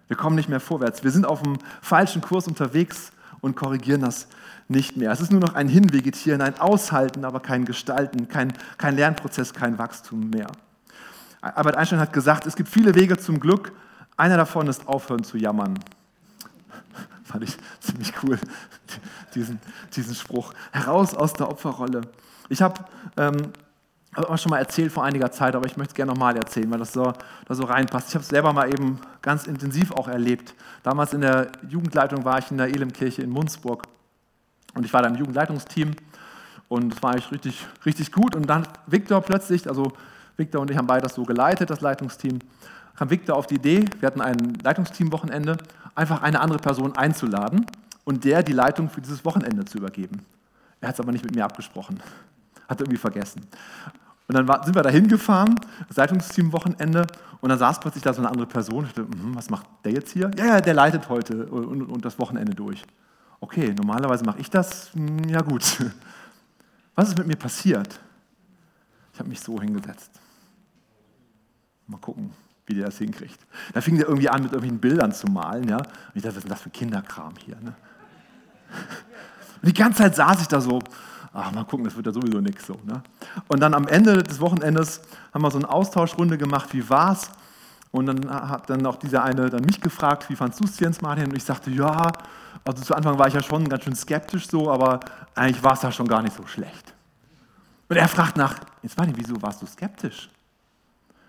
Wir 0.08 0.18
kommen 0.18 0.36
nicht 0.36 0.50
mehr 0.50 0.60
vorwärts. 0.60 1.04
Wir 1.04 1.12
sind 1.12 1.25
auf 1.25 1.42
dem 1.42 1.58
falschen 1.82 2.22
Kurs 2.22 2.48
unterwegs 2.48 3.12
und 3.42 3.55
korrigieren 3.55 4.01
das 4.01 4.27
nicht 4.68 4.98
mehr. 4.98 5.12
Es 5.12 5.22
ist 5.22 5.31
nur 5.31 5.42
noch 5.42 5.55
ein 5.55 5.68
Hinvegetieren, 5.68 6.42
ein 6.42 6.60
Aushalten, 6.60 7.25
aber 7.25 7.40
kein 7.40 7.66
Gestalten, 7.66 8.27
kein, 8.27 8.53
kein 8.77 8.96
Lernprozess, 8.96 9.53
kein 9.53 9.77
Wachstum 9.77 10.29
mehr. 10.29 10.48
Albert 11.53 11.77
Einstein 11.77 12.00
hat 12.00 12.12
gesagt, 12.12 12.48
es 12.48 12.55
gibt 12.55 12.70
viele 12.70 12.96
Wege 12.96 13.18
zum 13.18 13.40
Glück. 13.40 13.72
Einer 14.18 14.38
davon 14.38 14.68
ist 14.68 14.88
aufhören 14.88 15.24
zu 15.24 15.38
jammern. 15.38 15.77
Fand 17.24 17.44
ich 17.44 17.55
ziemlich 17.79 18.14
cool, 18.24 18.40
diesen, 19.36 19.60
diesen 19.96 20.16
Spruch. 20.16 20.53
Heraus 20.72 21.14
aus 21.14 21.34
der 21.34 21.48
Opferrolle. 21.50 22.01
Ich 22.50 22.64
habe 22.64 22.84
ähm, 23.18 23.51
auch 24.16 24.40
schon 24.40 24.50
mal 24.50 24.58
erzählt 24.58 24.92
vor 24.92 25.03
einiger 25.03 25.31
Zeit, 25.31 25.55
aber 25.55 25.68
ich 25.68 25.77
möchte 25.77 25.92
es 25.92 25.96
gerne 25.96 26.14
nochmal 26.14 26.36
erzählen, 26.36 26.72
weil 26.72 26.79
das 26.79 26.94
so, 26.94 27.14
da 27.46 27.53
so 27.53 27.66
reinpasst. 27.66 28.10
Ich 28.10 28.16
habe 28.16 28.24
es 28.24 28.29
selber 28.29 28.51
mal 28.51 28.70
eben 28.74 29.00
ganz 29.22 29.46
intensiv 29.46 29.92
auch 29.92 30.08
erlebt. 30.08 30.55
Damals 30.81 31.14
in 31.14 31.22
der 31.22 31.51
Jugendleitung 31.70 32.25
war 32.25 32.40
ich 32.40 32.50
in 32.50 32.58
der 32.58 32.68
Elimkirche 32.68 33.22
in 33.22 33.29
Munzburg 33.29 33.84
und 34.74 34.84
ich 34.84 34.94
war 34.94 35.03
da 35.03 35.10
im 35.10 35.16
Jugendleitungsteam 35.16 35.92
und 36.70 36.94
es 36.94 37.03
war 37.03 37.12
eigentlich 37.12 37.31
richtig, 37.31 37.68
richtig 37.86 38.12
gut. 38.12 38.36
Und 38.36 38.48
dann 38.48 38.68
Viktor 38.88 39.22
plötzlich, 39.22 39.68
also 39.68 39.94
Viktor 40.38 40.62
und 40.62 40.72
ich 40.72 40.78
haben 40.78 40.88
beide 40.88 41.04
das 41.04 41.16
so 41.16 41.24
geleitet, 41.24 41.70
das 41.70 41.82
Leitungsteam, 41.82 42.40
kam 42.96 43.10
Victor 43.10 43.36
auf 43.36 43.48
die 43.48 43.56
Idee, 43.56 43.86
wir 44.00 44.08
hatten 44.08 44.22
ein 44.22 44.56
Leitungsteam-Wochenende, 44.64 45.58
einfach 45.96 46.22
eine 46.22 46.40
andere 46.40 46.60
Person 46.60 46.96
einzuladen 46.96 47.66
und 48.04 48.24
der 48.24 48.44
die 48.44 48.54
Leitung 48.54 48.90
für 48.90 49.02
dieses 49.02 49.26
Wochenende 49.26 49.66
zu 49.66 49.78
übergeben. 49.78 50.26
Er 50.82 50.90
hat 50.90 50.96
es 50.96 51.02
aber 51.02 51.12
nicht 51.12 51.24
mit 51.24 51.36
mir 51.36 51.46
abgesprochen, 51.46 52.02
hat 52.68 52.80
irgendwie 52.80 52.98
vergessen. 52.98 53.42
Und 54.28 54.36
dann 54.36 54.64
sind 54.64 54.76
wir 54.76 54.82
da 54.82 54.90
hingefahren, 54.90 55.60
Leitungsteam-Wochenende, 55.96 57.06
und 57.42 57.50
dann 57.50 57.60
saß 57.60 57.80
plötzlich 57.80 58.04
da 58.04 58.12
so 58.12 58.22
eine 58.22 58.30
andere 58.30 58.48
Person. 58.48 58.86
Ich 58.86 58.94
dachte, 58.94 59.08
hm, 59.08 59.36
was 59.36 59.52
macht 59.52 59.68
der 59.84 59.92
jetzt 59.92 60.12
hier? 60.12 60.32
Ja, 60.36 60.46
ja, 60.46 60.62
der 60.62 60.74
leitet 60.74 61.08
heute 61.10 61.46
und, 61.46 61.84
und 61.84 62.04
das 62.04 62.18
Wochenende 62.18 62.56
durch. 62.56 62.82
Okay, 63.40 63.72
normalerweise 63.78 64.26
mache 64.26 64.40
ich 64.40 64.50
das. 64.50 64.92
Hm, 64.94 65.30
ja, 65.30 65.42
gut. 65.42 65.64
Was 66.96 67.10
ist 67.10 67.18
mit 67.20 67.28
mir 67.28 67.36
passiert? 67.36 68.00
Ich 69.14 69.20
habe 69.20 69.30
mich 69.30 69.42
so 69.42 69.62
hingesetzt. 69.62 70.10
Gucken, 72.05 72.31
wie 72.68 72.75
der 72.75 72.85
das 72.85 73.00
hinkriegt. 73.00 73.39
Da 73.74 73.81
fing 73.81 73.98
der 73.98 74.07
irgendwie 74.07 74.29
an, 74.29 74.44
mit 74.44 74.51
irgendwelchen 74.51 74.79
Bildern 74.79 75.11
zu 75.11 75.25
malen. 75.25 75.68
Ja? 75.68 75.77
Und 75.77 75.85
ich 76.13 76.22
dachte, 76.22 76.35
was 76.35 76.37
ist 76.37 76.44
denn 76.44 76.51
das 76.51 76.61
für 76.61 76.70
Kinderkram 76.70 77.33
hier? 77.44 77.55
Ne? 77.55 77.74
Und 79.61 79.70
die 79.70 79.74
ganze 79.74 80.03
Zeit 80.03 80.15
saß 80.15 80.41
ich 80.41 80.48
da 80.48 80.61
so, 80.61 80.79
ach, 81.33 81.51
mal 81.51 81.63
gucken, 81.63 81.85
das 81.85 81.96
wird 81.96 82.05
ja 82.05 82.11
sowieso 82.11 82.39
nichts. 82.41 82.68
So, 82.68 82.79
ne? 82.83 83.01
Und 83.48 83.59
dann 83.59 83.74
am 83.74 83.87
Ende 83.87 84.22
des 84.22 84.39
Wochenendes 84.39 85.01
haben 85.33 85.41
wir 85.41 85.50
so 85.50 85.57
eine 85.57 85.68
Austauschrunde 85.68 86.37
gemacht, 86.37 86.74
wie 86.74 86.87
war's? 86.87 87.31
Und 87.89 88.05
dann 88.05 88.29
hat 88.29 88.70
dann 88.70 88.85
auch 88.85 88.98
dieser 88.98 89.24
eine 89.24 89.50
dann 89.50 89.63
mich 89.63 89.81
gefragt, 89.81 90.29
wie 90.29 90.35
fandst 90.35 90.59
du 90.59 90.65
es, 90.65 90.79
Jens 90.79 91.01
Martin? 91.01 91.25
Und 91.25 91.37
ich 91.37 91.44
sagte, 91.44 91.72
ja, 91.72 92.11
also 92.63 92.83
zu 92.83 92.94
Anfang 92.94 93.18
war 93.18 93.27
ich 93.27 93.33
ja 93.33 93.41
schon 93.41 93.68
ganz 93.68 93.83
schön 93.83 93.96
skeptisch 93.96 94.48
so, 94.48 94.70
aber 94.70 95.00
eigentlich 95.33 95.63
war 95.63 95.74
es 95.74 95.81
ja 95.81 95.91
schon 95.91 96.07
gar 96.07 96.22
nicht 96.22 96.35
so 96.35 96.46
schlecht. 96.46 96.94
Und 97.89 97.96
er 97.96 98.07
fragt 98.07 98.37
nach, 98.37 98.59
Jens 98.83 98.96
Martin, 98.96 99.15
wieso 99.18 99.41
warst 99.41 99.61
du 99.61 99.65
skeptisch? 99.65 100.29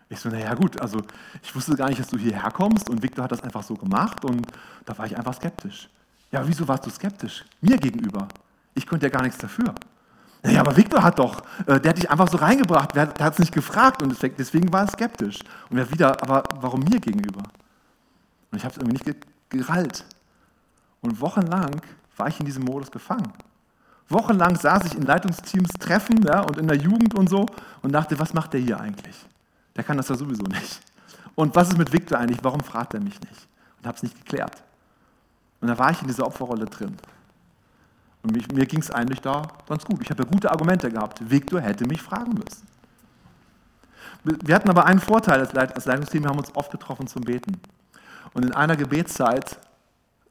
Ich 0.09 0.21
so, 0.21 0.29
naja 0.29 0.55
gut, 0.55 0.81
also 0.81 1.01
ich 1.43 1.55
wusste 1.55 1.75
gar 1.75 1.89
nicht, 1.89 1.99
dass 1.99 2.09
du 2.09 2.19
hierher 2.19 2.51
kommst 2.51 2.89
und 2.89 3.03
Victor 3.03 3.25
hat 3.25 3.33
das 3.33 3.43
einfach 3.43 3.63
so 3.63 3.75
gemacht 3.75 4.25
und 4.25 4.47
da 4.85 4.97
war 4.97 5.07
ich 5.07 5.17
einfach 5.17 5.35
skeptisch. 5.35 5.89
Ja, 6.31 6.47
wieso 6.47 6.67
warst 6.69 6.87
du 6.87 6.91
skeptisch? 6.91 7.45
Mir 7.61 7.77
gegenüber. 7.77 8.29
Ich 8.75 8.87
konnte 8.87 9.07
ja 9.07 9.11
gar 9.11 9.23
nichts 9.23 9.39
dafür. 9.39 9.75
Naja, 10.43 10.61
aber 10.61 10.77
Victor 10.77 11.03
hat 11.03 11.19
doch, 11.19 11.43
äh, 11.67 11.81
der 11.81 11.91
hat 11.91 11.99
dich 11.99 12.09
einfach 12.09 12.29
so 12.29 12.37
reingebracht, 12.37 12.95
der 12.95 13.09
hat 13.09 13.33
es 13.33 13.39
nicht 13.41 13.53
gefragt 13.53 14.03
und 14.03 14.17
deswegen 14.39 14.73
war 14.73 14.83
er 14.83 14.89
skeptisch. 14.89 15.41
Und 15.71 15.79
er 15.79 15.91
wieder, 15.91 16.23
aber 16.23 16.45
warum 16.61 16.81
mir 16.81 17.01
gegenüber? 17.01 17.43
Und 18.53 18.59
ich 18.59 18.65
habe 18.65 18.73
es 18.73 18.79
irgendwie 18.79 19.03
nicht 19.05 19.27
gerallt. 19.49 20.05
Und 21.01 21.21
wochenlang 21.21 21.81
war 22.17 22.29
ich 22.29 22.39
in 22.39 22.47
diesem 22.47 22.65
Modus 22.65 22.91
gefangen. 22.91 23.33
Wochenlang 24.09 24.57
saß 24.57 24.85
ich 24.85 24.95
in 24.95 25.03
Leitungsteams 25.03 25.71
Treffen 25.81 26.23
ja, 26.23 26.41
und 26.41 26.59
in 26.59 26.69
der 26.69 26.77
Jugend 26.77 27.15
und 27.15 27.29
so 27.29 27.47
und 27.83 27.93
dachte, 27.93 28.19
was 28.21 28.33
macht 28.35 28.53
der 28.53 28.61
hier 28.61 28.79
eigentlich? 28.79 29.17
Der 29.77 29.85
kann 29.85 29.97
das 29.97 30.09
ja 30.09 30.17
sowieso 30.17 30.45
nicht. 30.45 30.81
Und 31.35 31.55
was 31.55 31.69
ist 31.69 31.79
mit 31.79 31.93
Victor 31.93 32.19
eigentlich? 32.19 32.43
Warum 32.43 32.61
fragt 32.61 32.95
er 32.95 33.01
mich 33.01 33.21
nicht? 33.21 33.49
Und 33.79 33.87
habe 33.87 33.97
es 33.97 34.03
nicht 34.03 34.17
geklärt. 34.17 34.63
Und 35.61 35.69
da 35.69 35.79
war 35.79 35.91
ich 35.91 36.01
in 36.01 36.09
dieser 36.09 36.27
Opferrolle 36.27 36.65
drin. 36.65 36.97
Und 38.23 38.33
mich, 38.35 38.49
mir 38.49 38.67
ging 38.67 38.81
es 38.81 38.91
eigentlich 38.91 39.21
da 39.21 39.47
ganz 39.69 39.85
gut. 39.85 40.03
Ich 40.03 40.11
habe 40.11 40.23
ja 40.25 40.29
gute 40.29 40.51
Argumente 40.51 40.91
gehabt. 40.91 41.31
Victor 41.31 41.61
hätte 41.61 41.87
mich 41.87 42.03
fragen 42.03 42.33
müssen. 42.33 42.67
Wir 44.25 44.55
hatten 44.57 44.69
aber 44.69 44.87
einen 44.87 44.99
Vorteil 44.99 45.41
als 45.41 45.53
Leitungsteam, 45.53 46.25
wir 46.25 46.31
haben 46.31 46.39
uns 46.39 46.55
oft 46.57 46.73
getroffen 46.73 47.07
zum 47.07 47.23
Beten. 47.23 47.61
Und 48.35 48.45
in 48.45 48.53
einer 48.53 48.75
Gebetszeit 48.75 49.59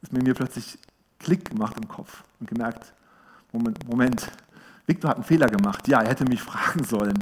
ist 0.01 0.11
mir, 0.11 0.33
plötzlich 0.33 0.77
Klick 1.19 1.49
gemacht 1.49 1.77
im 1.77 1.87
Kopf 1.87 2.23
und 2.39 2.49
gemerkt, 2.49 2.93
Moment, 3.53 3.87
Moment, 3.87 4.31
Victor 4.85 5.11
hat 5.11 5.17
einen 5.17 5.23
Fehler 5.23 5.47
gemacht. 5.47 5.87
Ja, 5.87 6.01
er 6.01 6.09
hätte 6.09 6.25
mich 6.25 6.41
fragen 6.41 6.83
sollen. 6.83 7.17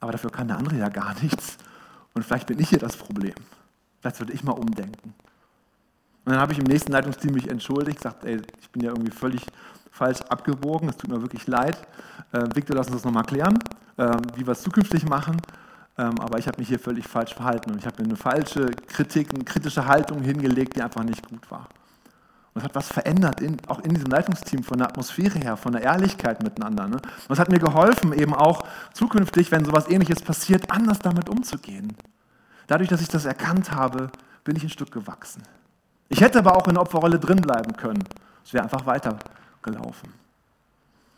Aber 0.00 0.12
dafür 0.12 0.30
kann 0.30 0.48
der 0.48 0.58
andere 0.58 0.76
ja 0.76 0.88
gar 0.88 1.14
nichts. 1.22 1.58
Und 2.14 2.24
vielleicht 2.24 2.46
bin 2.46 2.58
ich 2.58 2.68
hier 2.68 2.78
das 2.78 2.96
Problem. 2.96 3.34
Vielleicht 4.00 4.20
würde 4.20 4.32
ich 4.32 4.44
mal 4.44 4.52
umdenken. 4.52 5.14
Und 6.24 6.32
dann 6.32 6.40
habe 6.40 6.52
ich 6.52 6.58
im 6.58 6.64
nächsten 6.64 6.92
Leitungsteam 6.92 7.32
mich 7.32 7.48
entschuldigt, 7.48 7.98
gesagt, 7.98 8.24
ey, 8.24 8.40
ich 8.60 8.70
bin 8.70 8.82
ja 8.82 8.90
irgendwie 8.90 9.10
völlig 9.10 9.46
falsch 9.90 10.20
abgebogen. 10.22 10.88
Es 10.88 10.96
tut 10.96 11.10
mir 11.10 11.20
wirklich 11.22 11.46
leid. 11.46 11.76
Äh, 12.32 12.44
Victor, 12.54 12.76
lass 12.76 12.86
uns 12.88 12.96
das 12.96 13.04
nochmal 13.04 13.24
klären, 13.24 13.58
äh, 13.96 14.16
wie 14.36 14.46
wir 14.46 14.52
es 14.52 14.62
zukünftig 14.62 15.04
machen. 15.04 15.40
Ähm, 15.96 16.20
aber 16.20 16.38
ich 16.38 16.46
habe 16.46 16.58
mich 16.58 16.68
hier 16.68 16.78
völlig 16.78 17.06
falsch 17.08 17.34
verhalten 17.34 17.72
und 17.72 17.78
ich 17.78 17.86
habe 17.86 18.02
mir 18.02 18.08
eine 18.08 18.16
falsche 18.16 18.66
Kritik, 18.66 19.34
eine 19.34 19.44
kritische 19.44 19.86
Haltung 19.86 20.22
hingelegt, 20.22 20.76
die 20.76 20.82
einfach 20.82 21.02
nicht 21.02 21.28
gut 21.28 21.50
war. 21.50 21.68
Und 22.54 22.60
es 22.60 22.64
hat 22.64 22.74
was 22.74 22.88
verändert, 22.88 23.40
in, 23.40 23.56
auch 23.68 23.80
in 23.80 23.94
diesem 23.94 24.10
Leitungsteam, 24.10 24.62
von 24.62 24.78
der 24.78 24.88
Atmosphäre 24.88 25.38
her, 25.38 25.56
von 25.56 25.72
der 25.72 25.82
Ehrlichkeit 25.82 26.42
miteinander. 26.42 26.88
Ne? 26.88 26.96
Und 26.96 27.32
es 27.32 27.38
hat 27.38 27.50
mir 27.50 27.58
geholfen, 27.58 28.12
eben 28.12 28.34
auch 28.34 28.64
zukünftig, 28.92 29.50
wenn 29.50 29.64
sowas 29.64 29.88
Ähnliches 29.88 30.22
passiert, 30.22 30.70
anders 30.70 30.98
damit 30.98 31.28
umzugehen. 31.28 31.94
Dadurch, 32.66 32.88
dass 32.88 33.00
ich 33.00 33.08
das 33.08 33.24
erkannt 33.24 33.72
habe, 33.72 34.10
bin 34.44 34.56
ich 34.56 34.62
ein 34.62 34.70
Stück 34.70 34.90
gewachsen. 34.90 35.42
Ich 36.08 36.20
hätte 36.20 36.38
aber 36.38 36.56
auch 36.56 36.66
in 36.68 36.74
der 36.74 36.82
Opferrolle 36.82 37.18
drin 37.18 37.40
bleiben 37.40 37.76
können. 37.76 38.04
Es 38.44 38.52
wäre 38.52 38.64
einfach 38.64 38.86
weitergelaufen. 38.86 40.12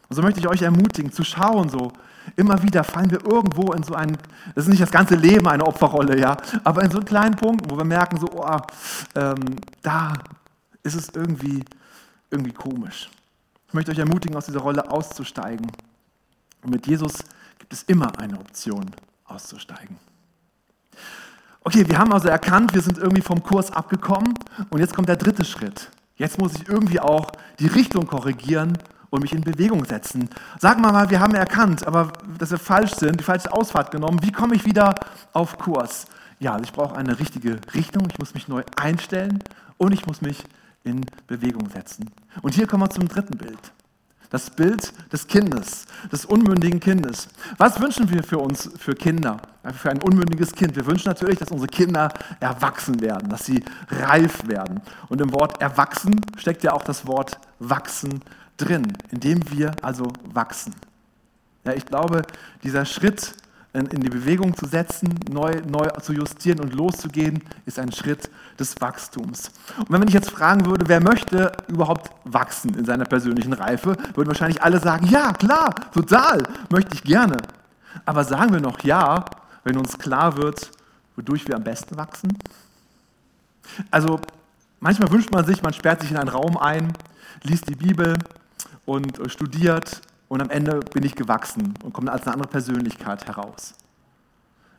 Und 0.08 0.16
so 0.16 0.22
möchte 0.22 0.40
ich 0.40 0.48
euch 0.48 0.62
ermutigen, 0.62 1.12
zu 1.12 1.22
schauen, 1.22 1.68
so 1.68 1.92
immer 2.36 2.60
wieder 2.62 2.82
fallen 2.82 3.10
wir 3.10 3.24
irgendwo 3.24 3.72
in 3.72 3.84
so 3.84 3.94
einen, 3.94 4.18
das 4.54 4.64
ist 4.64 4.70
nicht 4.70 4.82
das 4.82 4.90
ganze 4.90 5.14
Leben 5.14 5.46
eine 5.46 5.64
Opferrolle, 5.64 6.18
ja, 6.18 6.36
aber 6.64 6.82
in 6.82 6.90
so 6.90 6.98
einen 6.98 7.06
kleinen 7.06 7.36
Punkt, 7.36 7.70
wo 7.70 7.76
wir 7.76 7.84
merken, 7.84 8.18
so, 8.18 8.26
oh, 8.34 8.56
ähm, 9.14 9.36
da 9.82 10.12
ist 10.82 10.94
es 10.94 11.08
irgendwie, 11.10 11.64
irgendwie 12.30 12.52
komisch. 12.52 13.10
Ich 13.68 13.74
möchte 13.74 13.92
euch 13.92 13.98
ermutigen, 13.98 14.36
aus 14.36 14.46
dieser 14.46 14.60
Rolle 14.60 14.90
auszusteigen. 14.90 15.70
Und 16.62 16.70
mit 16.70 16.86
Jesus 16.86 17.12
gibt 17.58 17.72
es 17.72 17.82
immer 17.84 18.18
eine 18.18 18.38
Option, 18.38 18.90
auszusteigen. 19.24 19.96
Okay, 21.62 21.86
wir 21.86 21.98
haben 21.98 22.12
also 22.12 22.28
erkannt, 22.28 22.74
wir 22.74 22.80
sind 22.80 22.98
irgendwie 22.98 23.22
vom 23.22 23.42
Kurs 23.42 23.70
abgekommen 23.70 24.34
und 24.70 24.80
jetzt 24.80 24.94
kommt 24.94 25.08
der 25.08 25.16
dritte 25.16 25.44
Schritt. 25.44 25.90
Jetzt 26.16 26.38
muss 26.38 26.54
ich 26.54 26.68
irgendwie 26.68 27.00
auch 27.00 27.30
die 27.58 27.66
Richtung 27.66 28.06
korrigieren 28.06 28.76
und 29.10 29.22
mich 29.22 29.32
in 29.32 29.42
Bewegung 29.42 29.84
setzen. 29.84 30.30
Sagen 30.58 30.82
wir 30.82 30.90
mal, 30.90 31.10
wir 31.10 31.20
haben 31.20 31.34
erkannt, 31.34 31.86
aber 31.86 32.12
dass 32.38 32.50
wir 32.50 32.58
falsch 32.58 32.94
sind, 32.94 33.20
die 33.20 33.24
falsche 33.24 33.52
Ausfahrt 33.52 33.90
genommen. 33.90 34.20
Wie 34.22 34.32
komme 34.32 34.54
ich 34.54 34.64
wieder 34.64 34.94
auf 35.32 35.58
Kurs? 35.58 36.06
Ja, 36.38 36.52
also 36.52 36.64
ich 36.64 36.72
brauche 36.72 36.96
eine 36.96 37.18
richtige 37.18 37.60
Richtung, 37.74 38.08
ich 38.10 38.18
muss 38.18 38.34
mich 38.34 38.48
neu 38.48 38.62
einstellen 38.76 39.42
und 39.76 39.92
ich 39.92 40.06
muss 40.06 40.22
mich 40.22 40.44
in 40.84 41.04
Bewegung 41.26 41.68
setzen. 41.70 42.10
Und 42.42 42.54
hier 42.54 42.66
kommen 42.66 42.82
wir 42.82 42.90
zum 42.90 43.08
dritten 43.08 43.36
Bild. 43.36 43.72
Das 44.30 44.48
Bild 44.50 44.92
des 45.12 45.26
Kindes, 45.26 45.86
des 46.12 46.24
unmündigen 46.24 46.78
Kindes. 46.78 47.28
Was 47.58 47.80
wünschen 47.80 48.10
wir 48.10 48.22
für 48.22 48.38
uns, 48.38 48.70
für 48.78 48.94
Kinder, 48.94 49.38
für 49.74 49.90
ein 49.90 50.00
unmündiges 50.00 50.52
Kind? 50.52 50.76
Wir 50.76 50.86
wünschen 50.86 51.08
natürlich, 51.08 51.40
dass 51.40 51.50
unsere 51.50 51.66
Kinder 51.66 52.12
erwachsen 52.38 53.00
werden, 53.00 53.28
dass 53.28 53.44
sie 53.44 53.64
reif 53.90 54.46
werden. 54.46 54.82
Und 55.08 55.20
im 55.20 55.32
Wort 55.32 55.60
erwachsen 55.60 56.20
steckt 56.36 56.62
ja 56.62 56.72
auch 56.72 56.84
das 56.84 57.08
Wort 57.08 57.40
wachsen 57.58 58.22
drin, 58.56 58.96
indem 59.10 59.50
wir 59.50 59.72
also 59.82 60.12
wachsen. 60.32 60.76
Ja, 61.64 61.72
ich 61.72 61.84
glaube, 61.84 62.22
dieser 62.62 62.84
Schritt 62.84 63.34
in, 63.72 63.86
die 63.88 64.08
Bewegung 64.08 64.56
zu 64.56 64.66
setzen, 64.66 65.14
neu, 65.30 65.62
neu 65.66 65.86
zu 66.02 66.12
justieren 66.12 66.60
und 66.60 66.74
loszugehen, 66.74 67.42
ist 67.66 67.78
ein 67.78 67.92
Schritt 67.92 68.28
des 68.58 68.80
Wachstums. 68.80 69.52
Und 69.78 69.90
wenn 69.90 70.00
man 70.00 70.06
dich 70.06 70.14
jetzt 70.14 70.30
fragen 70.30 70.66
würde, 70.66 70.88
wer 70.88 71.00
möchte 71.00 71.52
überhaupt 71.68 72.10
wachsen 72.24 72.74
in 72.74 72.84
seiner 72.84 73.04
persönlichen 73.04 73.52
Reife, 73.52 73.96
würden 74.14 74.28
wahrscheinlich 74.28 74.62
alle 74.62 74.80
sagen, 74.80 75.06
ja, 75.06 75.32
klar, 75.32 75.74
total, 75.92 76.42
möchte 76.68 76.94
ich 76.94 77.04
gerne. 77.04 77.36
Aber 78.04 78.24
sagen 78.24 78.52
wir 78.52 78.60
noch 78.60 78.80
ja, 78.82 79.24
wenn 79.62 79.76
uns 79.76 79.98
klar 79.98 80.36
wird, 80.36 80.70
wodurch 81.14 81.46
wir 81.46 81.54
am 81.54 81.64
besten 81.64 81.96
wachsen? 81.96 82.36
Also 83.90 84.20
manchmal 84.80 85.10
wünscht 85.12 85.30
man 85.30 85.44
sich, 85.44 85.62
man 85.62 85.72
sperrt 85.72 86.00
sich 86.00 86.10
in 86.10 86.16
einen 86.16 86.28
Raum 86.28 86.56
ein, 86.56 86.92
liest 87.44 87.68
die 87.68 87.76
Bibel 87.76 88.18
und 88.84 89.20
studiert 89.30 90.02
und 90.30 90.40
am 90.40 90.48
Ende 90.48 90.78
bin 90.78 91.02
ich 91.02 91.16
gewachsen 91.16 91.74
und 91.82 91.92
komme 91.92 92.12
als 92.12 92.22
eine 92.22 92.34
andere 92.34 92.48
Persönlichkeit 92.48 93.26
heraus. 93.26 93.74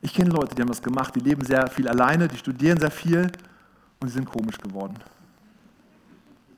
Ich 0.02 0.14
kenne 0.14 0.30
Leute, 0.30 0.56
die 0.56 0.62
haben 0.62 0.70
das 0.70 0.82
gemacht, 0.82 1.14
die 1.14 1.20
leben 1.20 1.44
sehr 1.44 1.68
viel 1.68 1.90
alleine, 1.90 2.30
die 2.30 2.38
studieren 2.38 2.80
sehr 2.80 2.90
viel 2.90 3.30
und 4.00 4.08
sie 4.08 4.14
sind 4.14 4.26
komisch 4.26 4.58
geworden. 4.58 4.96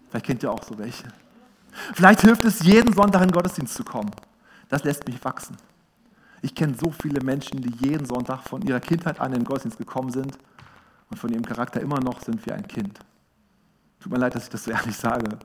Vielleicht 0.10 0.28
kennt 0.28 0.44
ihr 0.44 0.52
auch 0.52 0.64
so 0.64 0.78
welche. 0.78 1.06
Vielleicht 1.96 2.22
hilft 2.22 2.46
es, 2.46 2.60
jeden 2.60 2.94
Sonntag 2.94 3.24
in 3.24 3.30
den 3.30 3.34
Gottesdienst 3.34 3.74
zu 3.74 3.84
kommen. 3.84 4.12
Das 4.70 4.84
lässt 4.84 5.08
mich 5.08 5.26
wachsen. 5.26 5.58
Ich 6.44 6.54
kenne 6.54 6.76
so 6.80 6.92
viele 6.92 7.20
Menschen, 7.22 7.62
die 7.62 7.74
jeden 7.88 8.06
Sonntag 8.06 8.44
von 8.44 8.62
ihrer 8.62 8.80
Kindheit 8.80 9.20
an 9.20 9.34
in 9.34 9.40
den 9.40 9.46
Gottesdienst 9.46 9.80
gekommen 9.80 10.12
sind 10.12 10.38
und 11.10 11.18
von 11.18 11.32
ihrem 11.32 11.44
Charakter 11.44 11.82
immer 11.82 12.00
noch 12.00 12.22
sind 12.22 12.46
wie 12.46 12.52
ein 12.52 12.68
Kind. 12.68 13.00
Tut 14.00 14.12
mir 14.12 14.20
leid, 14.20 14.36
dass 14.36 14.44
ich 14.44 14.50
das 14.50 14.66
so 14.66 14.70
ehrlich 14.70 14.96
sage, 14.96 15.40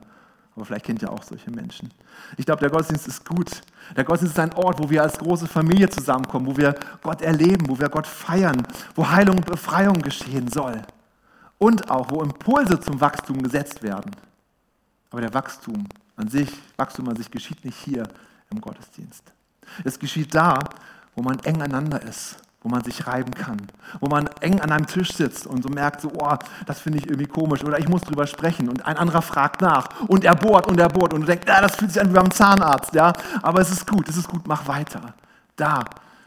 aber 0.55 0.65
vielleicht 0.65 0.85
kennt 0.85 1.01
ihr 1.01 1.11
auch 1.11 1.23
solche 1.23 1.51
Menschen. 1.51 1.89
Ich 2.37 2.45
glaube, 2.45 2.59
der 2.61 2.69
Gottesdienst 2.69 3.07
ist 3.07 3.25
gut. 3.25 3.61
Der 3.95 4.03
Gottesdienst 4.03 4.37
ist 4.37 4.43
ein 4.43 4.53
Ort, 4.53 4.79
wo 4.79 4.89
wir 4.89 5.03
als 5.03 5.17
große 5.17 5.47
Familie 5.47 5.89
zusammenkommen, 5.89 6.47
wo 6.47 6.57
wir 6.57 6.75
Gott 7.01 7.21
erleben, 7.21 7.69
wo 7.69 7.79
wir 7.79 7.89
Gott 7.89 8.07
feiern, 8.07 8.67
wo 8.95 9.09
Heilung 9.09 9.37
und 9.37 9.45
Befreiung 9.45 10.01
geschehen 10.01 10.47
soll. 10.47 10.81
Und 11.57 11.89
auch, 11.89 12.11
wo 12.11 12.21
Impulse 12.21 12.79
zum 12.79 12.99
Wachstum 12.99 13.41
gesetzt 13.41 13.83
werden. 13.83 14.11
Aber 15.11 15.21
der 15.21 15.33
Wachstum 15.33 15.87
an 16.15 16.27
sich, 16.29 16.49
Wachstum 16.77 17.07
an 17.09 17.15
sich 17.15 17.31
geschieht 17.31 17.63
nicht 17.63 17.77
hier 17.77 18.07
im 18.49 18.59
Gottesdienst. 18.61 19.23
Es 19.83 19.99
geschieht 19.99 20.33
da, 20.33 20.59
wo 21.15 21.21
man 21.21 21.39
eng 21.39 21.61
einander 21.61 22.01
ist, 22.01 22.37
wo 22.61 22.69
man 22.69 22.83
sich 22.83 23.07
reiben 23.07 23.33
kann, 23.33 23.57
wo 24.01 24.07
man 24.07 24.27
eng 24.41 24.59
an 24.59 24.71
einem 24.71 24.85
Tisch 24.85 25.13
sitzt 25.13 25.47
und 25.47 25.63
so 25.63 25.69
merkt, 25.69 26.01
so, 26.01 26.11
oh, 26.13 26.35
das 26.65 26.81
finde 26.81 26.97
ich 26.97 27.05
irgendwie 27.05 27.27
komisch 27.27 27.63
oder 27.63 27.79
ich 27.79 27.87
muss 27.87 28.01
drüber 28.01 28.27
sprechen 28.27 28.67
und 28.67 28.85
ein 28.85 28.97
anderer 28.97 29.21
fragt 29.21 29.61
nach 29.61 30.01
und 30.07 30.25
er 30.25 30.35
bohrt 30.35 30.67
und 30.67 30.79
er 30.79 30.89
bohrt 30.89 31.13
und 31.13 31.21
du 31.21 31.27
denkst, 31.27 31.45
das 31.45 31.77
fühlt 31.77 31.91
sich 31.91 32.01
an 32.01 32.09
wie 32.09 32.15
beim 32.15 32.31
Zahnarzt, 32.31 32.93
ja, 32.93 33.13
aber 33.41 33.61
es 33.61 33.71
ist 33.71 33.87
gut, 33.87 34.09
es 34.09 34.17
ist 34.17 34.27
gut, 34.27 34.47
mach 34.47 34.67
weiter. 34.67 35.13
Da 35.55 35.85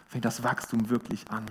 fängt 0.09 0.25
das 0.25 0.43
Wachstum 0.43 0.89
wirklich 0.89 1.31
an. 1.31 1.45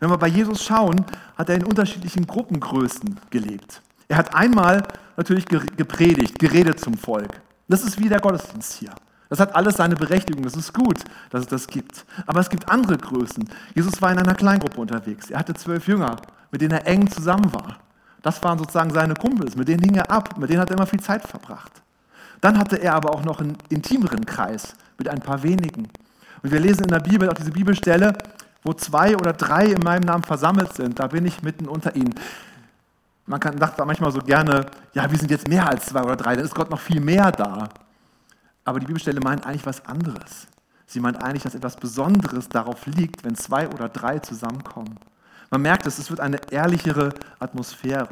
Wenn 0.00 0.10
wir 0.10 0.18
bei 0.18 0.28
Jesus 0.28 0.62
schauen, 0.62 1.04
hat 1.36 1.48
er 1.48 1.56
in 1.56 1.64
unterschiedlichen 1.64 2.26
Gruppengrößen 2.26 3.18
gelebt. 3.30 3.80
Er 4.08 4.18
hat 4.18 4.34
einmal 4.34 4.82
natürlich 5.16 5.46
gepredigt, 5.46 6.38
geredet 6.38 6.78
zum 6.78 6.94
Volk. 6.94 7.40
Das 7.68 7.82
ist 7.82 7.98
wie 7.98 8.08
der 8.08 8.20
Gottesdienst 8.20 8.74
hier. 8.74 8.92
Das 9.28 9.40
hat 9.40 9.54
alles 9.56 9.76
seine 9.76 9.96
Berechtigung, 9.96 10.44
das 10.44 10.54
ist 10.54 10.72
gut, 10.72 10.98
dass 11.30 11.42
es 11.42 11.48
das 11.48 11.66
gibt. 11.66 12.04
Aber 12.26 12.40
es 12.40 12.48
gibt 12.48 12.68
andere 12.70 12.96
Größen. 12.96 13.48
Jesus 13.74 14.00
war 14.00 14.12
in 14.12 14.18
einer 14.18 14.34
Kleingruppe 14.34 14.80
unterwegs. 14.80 15.30
Er 15.30 15.38
hatte 15.38 15.54
zwölf 15.54 15.88
Jünger, 15.88 16.16
mit 16.52 16.60
denen 16.60 16.72
er 16.72 16.86
eng 16.86 17.10
zusammen 17.10 17.52
war. 17.52 17.78
Das 18.22 18.42
waren 18.42 18.58
sozusagen 18.58 18.90
seine 18.90 19.14
Kumpels, 19.14 19.56
mit 19.56 19.68
denen 19.68 19.82
hing 19.82 19.94
er 19.94 20.10
ab, 20.10 20.38
mit 20.38 20.50
denen 20.50 20.60
hat 20.60 20.70
er 20.70 20.76
immer 20.76 20.86
viel 20.86 21.00
Zeit 21.00 21.26
verbracht. 21.26 21.72
Dann 22.40 22.58
hatte 22.58 22.76
er 22.76 22.94
aber 22.94 23.10
auch 23.12 23.24
noch 23.24 23.40
einen 23.40 23.56
intimeren 23.68 24.24
Kreis 24.26 24.74
mit 24.98 25.08
ein 25.08 25.20
paar 25.20 25.42
wenigen. 25.42 25.88
Und 26.42 26.52
wir 26.52 26.60
lesen 26.60 26.84
in 26.84 26.90
der 26.90 27.00
Bibel 27.00 27.28
auch 27.28 27.34
diese 27.34 27.50
Bibelstelle, 27.50 28.12
wo 28.62 28.72
zwei 28.72 29.16
oder 29.16 29.32
drei 29.32 29.66
in 29.66 29.82
meinem 29.82 30.02
Namen 30.02 30.24
versammelt 30.24 30.72
sind, 30.74 30.98
da 30.98 31.06
bin 31.06 31.24
ich 31.24 31.42
mitten 31.42 31.66
unter 31.66 31.94
ihnen. 31.94 32.14
Man 33.26 33.40
kann, 33.40 33.58
sagt 33.58 33.78
manchmal 33.84 34.12
so 34.12 34.20
gerne, 34.20 34.66
ja, 34.92 35.10
wir 35.10 35.18
sind 35.18 35.30
jetzt 35.30 35.48
mehr 35.48 35.68
als 35.68 35.86
zwei 35.86 36.02
oder 36.02 36.16
drei, 36.16 36.36
dann 36.36 36.44
ist 36.44 36.54
Gott 36.54 36.70
noch 36.70 36.80
viel 36.80 37.00
mehr 37.00 37.32
da. 37.32 37.68
Aber 38.66 38.80
die 38.80 38.86
Bibelstelle 38.86 39.20
meint 39.20 39.46
eigentlich 39.46 39.64
was 39.64 39.86
anderes. 39.86 40.48
Sie 40.86 41.00
meint 41.00 41.22
eigentlich, 41.22 41.44
dass 41.44 41.54
etwas 41.54 41.76
Besonderes 41.76 42.48
darauf 42.48 42.84
liegt, 42.86 43.24
wenn 43.24 43.36
zwei 43.36 43.68
oder 43.68 43.88
drei 43.88 44.18
zusammenkommen. 44.18 44.98
Man 45.50 45.62
merkt 45.62 45.86
es, 45.86 45.98
es 45.98 46.10
wird 46.10 46.20
eine 46.20 46.38
ehrlichere 46.50 47.10
Atmosphäre. 47.38 48.08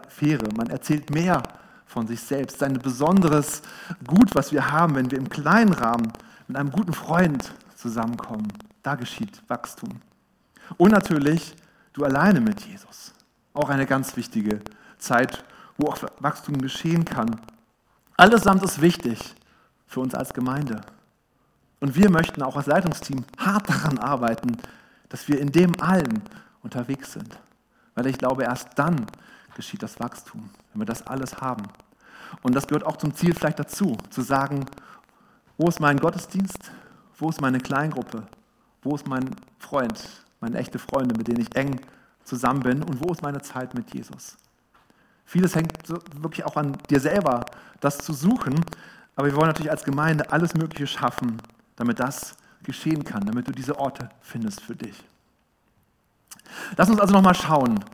Man 0.56 0.70
erzählt 0.70 1.10
mehr 1.10 1.42
von 1.86 2.06
sich 2.06 2.20
selbst. 2.20 2.54
Es 2.54 2.62
ist 2.62 2.62
ein 2.62 2.78
besonderes 2.78 3.62
Gut, 4.06 4.34
was 4.34 4.52
wir 4.52 4.70
haben, 4.70 4.94
wenn 4.94 5.10
wir 5.10 5.18
im 5.18 5.28
kleinen 5.28 5.72
Rahmen 5.72 6.12
mit 6.46 6.56
einem 6.56 6.70
guten 6.70 6.92
Freund 6.92 7.52
zusammenkommen. 7.74 8.48
Da 8.84 8.94
geschieht 8.94 9.42
Wachstum. 9.48 9.90
Und 10.76 10.92
natürlich 10.92 11.56
du 11.94 12.04
alleine 12.04 12.40
mit 12.40 12.60
Jesus. 12.60 13.12
Auch 13.54 13.70
eine 13.70 13.86
ganz 13.86 14.16
wichtige 14.16 14.60
Zeit, 14.98 15.44
wo 15.78 15.88
auch 15.88 15.98
Wachstum 16.20 16.58
geschehen 16.58 17.04
kann. 17.04 17.40
Allesamt 18.16 18.62
ist 18.62 18.80
wichtig 18.80 19.34
für 19.94 20.00
uns 20.00 20.14
als 20.14 20.34
Gemeinde. 20.34 20.80
Und 21.80 21.94
wir 21.94 22.10
möchten 22.10 22.42
auch 22.42 22.56
als 22.56 22.66
Leitungsteam 22.66 23.24
hart 23.38 23.68
daran 23.68 23.98
arbeiten, 23.98 24.56
dass 25.08 25.28
wir 25.28 25.40
in 25.40 25.52
dem 25.52 25.80
allen 25.80 26.22
unterwegs 26.62 27.12
sind. 27.12 27.38
Weil 27.94 28.06
ich 28.06 28.18
glaube, 28.18 28.42
erst 28.42 28.70
dann 28.76 29.06
geschieht 29.54 29.82
das 29.82 30.00
Wachstum, 30.00 30.50
wenn 30.72 30.82
wir 30.82 30.86
das 30.86 31.06
alles 31.06 31.40
haben. 31.40 31.64
Und 32.42 32.54
das 32.54 32.66
gehört 32.66 32.84
auch 32.84 32.96
zum 32.96 33.14
Ziel 33.14 33.34
vielleicht 33.34 33.60
dazu, 33.60 33.96
zu 34.10 34.22
sagen, 34.22 34.66
wo 35.56 35.68
ist 35.68 35.78
mein 35.78 35.98
Gottesdienst? 35.98 36.72
Wo 37.16 37.30
ist 37.30 37.40
meine 37.40 37.60
Kleingruppe? 37.60 38.26
Wo 38.82 38.96
ist 38.96 39.06
mein 39.06 39.30
Freund, 39.58 40.02
meine 40.40 40.58
echte 40.58 40.80
Freunde, 40.80 41.16
mit 41.16 41.28
denen 41.28 41.42
ich 41.42 41.54
eng 41.54 41.80
zusammen 42.24 42.60
bin? 42.60 42.82
Und 42.82 43.00
wo 43.00 43.12
ist 43.12 43.22
meine 43.22 43.40
Zeit 43.42 43.74
mit 43.74 43.94
Jesus? 43.94 44.36
Vieles 45.24 45.54
hängt 45.54 45.72
wirklich 46.20 46.44
auch 46.44 46.56
an 46.56 46.76
dir 46.90 46.98
selber, 46.98 47.44
das 47.80 47.98
zu 47.98 48.12
suchen. 48.12 48.64
Aber 49.16 49.26
wir 49.26 49.36
wollen 49.36 49.48
natürlich 49.48 49.70
als 49.70 49.84
Gemeinde 49.84 50.30
alles 50.32 50.54
Mögliche 50.54 50.86
schaffen, 50.86 51.40
damit 51.76 52.00
das 52.00 52.36
geschehen 52.62 53.04
kann, 53.04 53.24
damit 53.26 53.46
du 53.48 53.52
diese 53.52 53.78
Orte 53.78 54.08
findest 54.20 54.60
für 54.60 54.74
dich. 54.74 55.04
Lass 56.76 56.88
uns 56.88 57.00
also 57.00 57.12
nochmal 57.14 57.34
schauen, 57.34 57.84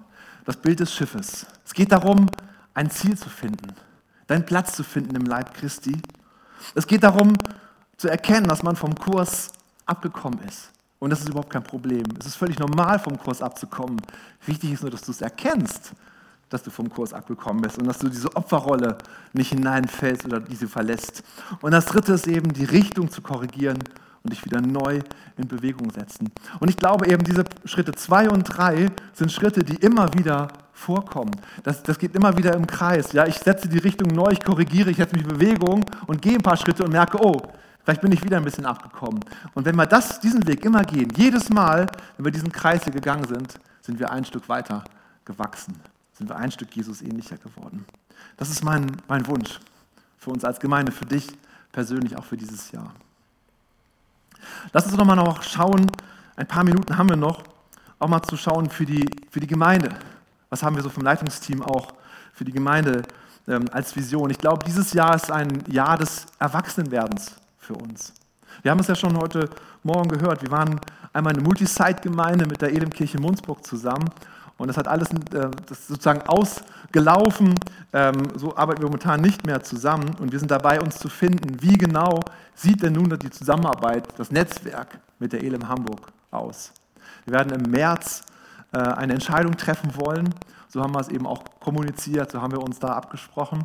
das 0.44 0.56
Bild 0.56 0.80
des 0.80 0.94
Schiffes. 0.94 1.46
Es 1.64 1.74
geht 1.74 1.92
darum, 1.92 2.26
ein 2.74 2.90
Ziel 2.90 3.16
zu 3.16 3.28
finden, 3.28 3.74
deinen 4.26 4.46
Platz 4.46 4.74
zu 4.74 4.84
finden 4.84 5.16
im 5.16 5.26
Leib 5.26 5.54
Christi. 5.54 6.00
Es 6.74 6.86
geht 6.86 7.02
darum 7.02 7.34
zu 7.96 8.08
erkennen, 8.08 8.48
dass 8.48 8.62
man 8.62 8.76
vom 8.76 8.94
Kurs 8.94 9.52
abgekommen 9.86 10.40
ist. 10.48 10.70
Und 10.98 11.10
das 11.10 11.20
ist 11.20 11.28
überhaupt 11.28 11.50
kein 11.50 11.64
Problem. 11.64 12.04
Es 12.18 12.26
ist 12.26 12.36
völlig 12.36 12.58
normal, 12.58 12.98
vom 12.98 13.18
Kurs 13.18 13.42
abzukommen. 13.42 14.00
Wichtig 14.46 14.72
ist 14.72 14.82
nur, 14.82 14.90
dass 14.90 15.02
du 15.02 15.10
es 15.10 15.20
erkennst, 15.20 15.92
dass 16.50 16.62
du 16.62 16.70
vom 16.70 16.90
Kurs 16.90 17.14
abgekommen 17.14 17.62
bist 17.62 17.78
und 17.78 17.86
dass 17.86 17.98
du 17.98 18.08
diese 18.08 18.34
Opferrolle 18.36 18.98
nicht 19.32 19.52
hineinfällst 19.52 20.26
oder 20.26 20.40
diese 20.40 20.68
verlässt. 20.68 21.22
Und 21.62 21.70
das 21.70 21.86
Dritte 21.86 22.12
ist 22.12 22.26
eben, 22.26 22.52
die 22.52 22.64
Richtung 22.64 23.10
zu 23.10 23.22
korrigieren 23.22 23.78
und 24.22 24.32
dich 24.32 24.44
wieder 24.44 24.60
neu 24.60 25.00
in 25.36 25.48
Bewegung 25.48 25.90
setzen. 25.90 26.30
Und 26.58 26.68
ich 26.68 26.76
glaube 26.76 27.06
eben, 27.08 27.24
diese 27.24 27.44
Schritte 27.64 27.92
zwei 27.92 28.28
und 28.28 28.44
drei 28.44 28.90
sind 29.14 29.32
Schritte, 29.32 29.64
die 29.64 29.76
immer 29.76 30.12
wieder 30.12 30.48
vorkommen. 30.72 31.32
Das, 31.62 31.82
das 31.82 31.98
geht 31.98 32.14
immer 32.14 32.36
wieder 32.36 32.54
im 32.54 32.66
Kreis. 32.66 33.12
Ja, 33.12 33.26
ich 33.26 33.36
setze 33.36 33.68
die 33.68 33.78
Richtung 33.78 34.08
neu, 34.08 34.30
ich 34.32 34.42
korrigiere, 34.42 34.90
ich 34.90 34.96
setze 34.96 35.14
mich 35.14 35.24
in 35.24 35.30
Bewegung 35.30 35.84
und 36.06 36.20
gehe 36.20 36.34
ein 36.34 36.42
paar 36.42 36.56
Schritte 36.56 36.84
und 36.84 36.92
merke, 36.92 37.18
oh, 37.22 37.40
vielleicht 37.84 38.00
bin 38.00 38.12
ich 38.12 38.22
wieder 38.24 38.38
ein 38.38 38.44
bisschen 38.44 38.66
abgekommen. 38.66 39.20
Und 39.54 39.64
wenn 39.64 39.76
wir 39.76 39.86
das, 39.86 40.20
diesen 40.20 40.46
Weg 40.46 40.64
immer 40.64 40.84
gehen, 40.84 41.10
jedes 41.16 41.48
Mal, 41.48 41.86
wenn 42.16 42.24
wir 42.24 42.32
diesen 42.32 42.50
Kreis 42.50 42.84
hier 42.84 42.92
gegangen 42.92 43.24
sind, 43.24 43.58
sind 43.82 43.98
wir 43.98 44.10
ein 44.10 44.24
Stück 44.24 44.48
weiter 44.48 44.84
gewachsen, 45.24 45.76
sind 46.20 46.28
wir 46.28 46.36
ein 46.36 46.52
Stück 46.52 46.76
Jesus 46.76 47.00
ähnlicher 47.00 47.38
geworden. 47.38 47.86
Das 48.36 48.50
ist 48.50 48.62
mein, 48.62 48.94
mein 49.08 49.26
Wunsch 49.26 49.58
für 50.18 50.28
uns 50.28 50.44
als 50.44 50.60
Gemeinde, 50.60 50.92
für 50.92 51.06
dich 51.06 51.26
persönlich, 51.72 52.14
auch 52.14 52.24
für 52.24 52.36
dieses 52.36 52.70
Jahr. 52.72 52.92
Lass 54.74 54.84
uns 54.84 54.96
nochmal 54.96 55.16
noch 55.16 55.42
schauen, 55.42 55.90
ein 56.36 56.46
paar 56.46 56.62
Minuten 56.62 56.98
haben 56.98 57.08
wir 57.08 57.16
noch, 57.16 57.42
auch 57.98 58.08
mal 58.08 58.22
zu 58.22 58.36
schauen 58.36 58.68
für 58.68 58.84
die, 58.84 59.08
für 59.30 59.40
die 59.40 59.46
Gemeinde. 59.46 59.88
Was 60.50 60.62
haben 60.62 60.76
wir 60.76 60.82
so 60.82 60.90
vom 60.90 61.04
Leitungsteam 61.04 61.62
auch 61.62 61.94
für 62.34 62.44
die 62.44 62.52
Gemeinde 62.52 63.00
ähm, 63.48 63.64
als 63.72 63.96
Vision? 63.96 64.28
Ich 64.28 64.38
glaube, 64.38 64.62
dieses 64.66 64.92
Jahr 64.92 65.14
ist 65.14 65.30
ein 65.30 65.64
Jahr 65.68 65.96
des 65.96 66.26
Erwachsenwerdens 66.38 67.36
für 67.56 67.74
uns. 67.74 68.12
Wir 68.60 68.72
haben 68.72 68.80
es 68.80 68.88
ja 68.88 68.94
schon 68.94 69.16
heute 69.16 69.48
Morgen 69.84 70.10
gehört. 70.10 70.42
Wir 70.42 70.50
waren 70.50 70.78
einmal 71.14 71.32
eine 71.32 71.42
Multisite-Gemeinde 71.42 72.46
mit 72.46 72.60
der 72.60 72.74
Edemkirche 72.74 73.18
Munzburg 73.18 73.64
zusammen 73.64 74.10
und 74.60 74.68
das 74.68 74.76
hat 74.76 74.88
alles 74.88 75.08
äh, 75.10 75.48
das 75.66 75.86
sozusagen 75.86 76.20
ausgelaufen. 76.28 77.54
Ähm, 77.94 78.28
so 78.36 78.54
arbeiten 78.54 78.82
wir 78.82 78.88
momentan 78.88 79.22
nicht 79.22 79.46
mehr 79.46 79.62
zusammen. 79.62 80.14
Und 80.20 80.32
wir 80.32 80.38
sind 80.38 80.50
dabei, 80.50 80.82
uns 80.82 80.98
zu 80.98 81.08
finden, 81.08 81.62
wie 81.62 81.78
genau 81.78 82.20
sieht 82.54 82.82
denn 82.82 82.92
nun 82.92 83.08
die 83.18 83.30
Zusammenarbeit, 83.30 84.06
das 84.18 84.30
Netzwerk 84.30 84.98
mit 85.18 85.32
der 85.32 85.42
ELM 85.42 85.66
Hamburg 85.66 86.12
aus. 86.30 86.74
Wir 87.24 87.32
werden 87.32 87.52
im 87.52 87.70
März 87.70 88.22
äh, 88.72 88.76
eine 88.80 89.14
Entscheidung 89.14 89.56
treffen 89.56 89.96
wollen. 89.96 90.34
So 90.68 90.82
haben 90.82 90.92
wir 90.94 91.00
es 91.00 91.08
eben 91.08 91.26
auch 91.26 91.42
kommuniziert, 91.60 92.30
so 92.30 92.42
haben 92.42 92.52
wir 92.52 92.60
uns 92.60 92.78
da 92.78 92.88
abgesprochen. 92.88 93.64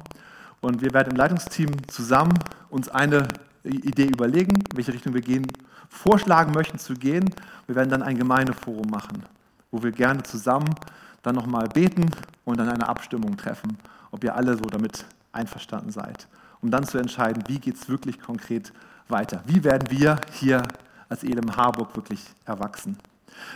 Und 0.62 0.82
wir 0.82 0.94
werden 0.94 1.12
im 1.12 1.18
Leitungsteam 1.18 1.72
zusammen 1.90 2.40
uns 2.70 2.88
eine 2.88 3.28
Idee 3.66 4.06
überlegen, 4.06 4.56
in 4.72 4.78
welche 4.78 4.94
Richtung 4.94 5.14
wir 5.14 5.20
gehen, 5.20 5.46
vorschlagen 5.90 6.54
möchten 6.54 6.80
zu 6.80 6.94
gehen. 6.94 7.30
Wir 7.68 7.76
werden 7.76 7.90
dann 7.90 8.02
ein 8.02 8.18
Gemeindeforum 8.18 8.88
machen 8.90 9.26
wo 9.72 9.84
wir 9.84 9.92
gerne 9.92 10.24
zusammen 10.24 10.76
dann 11.24 11.36
nochmal 11.36 11.68
beten 11.68 12.12
und 12.44 12.58
dann 12.60 12.70
eine 12.70 12.88
Abstimmung 12.88 13.36
treffen, 13.38 13.78
ob 14.12 14.24
ihr 14.24 14.36
alle 14.36 14.56
so 14.58 14.64
damit 14.64 15.06
einverstanden 15.32 15.92
seid, 15.92 16.28
um 16.62 16.72
dann 16.72 16.86
zu 16.86 16.98
entscheiden, 16.98 17.44
wie 17.48 17.60
geht 17.60 17.76
es 17.76 17.90
wirklich 17.90 18.20
konkret 18.20 18.72
weiter. 19.08 19.42
Wie 19.46 19.64
werden 19.64 19.90
wir 19.90 20.20
hier 20.32 20.64
als 21.10 21.24
Elem 21.24 21.56
Harburg 21.56 21.96
wirklich 21.96 22.24
erwachsen? 22.46 22.98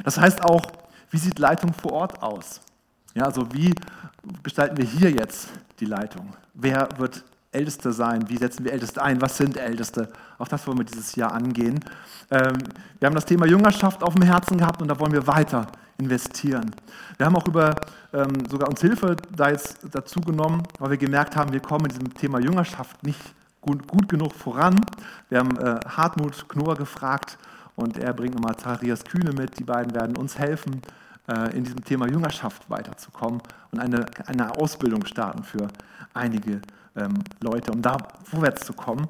Das 0.03 0.19
heißt 0.19 0.43
auch, 0.43 0.63
wie 1.11 1.17
sieht 1.17 1.39
Leitung 1.39 1.73
vor 1.73 1.93
Ort 1.93 2.21
aus? 2.21 2.61
Ja, 3.15 3.25
also 3.25 3.51
wie 3.53 3.73
gestalten 4.43 4.77
wir 4.77 4.85
hier 4.85 5.11
jetzt 5.11 5.49
die 5.79 5.85
Leitung? 5.85 6.33
Wer 6.53 6.89
wird 6.97 7.23
Älteste 7.51 7.91
sein? 7.91 8.29
Wie 8.29 8.37
setzen 8.37 8.63
wir 8.63 8.73
Älteste 8.73 9.01
ein? 9.01 9.21
Was 9.21 9.37
sind 9.37 9.57
Älteste? 9.57 10.11
Auch 10.37 10.47
das 10.47 10.67
wollen 10.67 10.77
wir 10.77 10.85
dieses 10.85 11.15
Jahr 11.15 11.33
angehen. 11.33 11.79
Ähm, 12.29 12.57
wir 12.99 13.07
haben 13.07 13.15
das 13.15 13.25
Thema 13.25 13.47
Jüngerschaft 13.47 14.03
auf 14.03 14.13
dem 14.13 14.23
Herzen 14.23 14.57
gehabt 14.57 14.81
und 14.81 14.87
da 14.87 14.99
wollen 14.99 15.13
wir 15.13 15.25
weiter 15.25 15.67
investieren. 15.99 16.71
Wir 17.17 17.25
haben 17.25 17.35
auch 17.35 17.47
über 17.47 17.75
ähm, 18.13 18.45
sogar 18.49 18.69
uns 18.69 18.81
Hilfe 18.81 19.15
da 19.35 19.49
jetzt 19.49 19.79
dazu 19.91 20.21
genommen, 20.21 20.63
weil 20.79 20.91
wir 20.91 20.97
gemerkt 20.97 21.35
haben, 21.35 21.51
wir 21.51 21.59
kommen 21.59 21.85
in 21.85 21.91
diesem 21.91 22.13
Thema 22.13 22.39
Jüngerschaft 22.39 23.03
nicht 23.03 23.19
gut, 23.61 23.87
gut 23.87 24.09
genug 24.09 24.33
voran. 24.33 24.81
Wir 25.29 25.39
haben 25.39 25.57
äh, 25.57 25.79
Hartmut 25.87 26.47
Knorr 26.47 26.75
gefragt 26.75 27.37
und 27.75 27.97
er 27.97 28.13
bringt 28.13 28.35
nochmal 28.35 28.55
Zacharias 28.55 29.03
Kühne 29.03 29.31
mit. 29.33 29.59
Die 29.59 29.63
beiden 29.63 29.93
werden 29.93 30.17
uns 30.17 30.37
helfen, 30.37 30.81
äh, 31.27 31.55
in 31.55 31.63
diesem 31.63 31.83
Thema 31.83 32.07
Jüngerschaft 32.07 32.69
weiterzukommen 32.69 33.41
und 33.71 33.79
eine, 33.79 34.05
eine 34.25 34.55
Ausbildung 34.55 35.05
starten 35.05 35.43
für 35.43 35.67
einige 36.13 36.61
ähm, 36.95 37.15
Leute, 37.41 37.71
um 37.71 37.81
da 37.81 37.97
vorwärts 38.23 38.65
zu 38.65 38.73
kommen. 38.73 39.07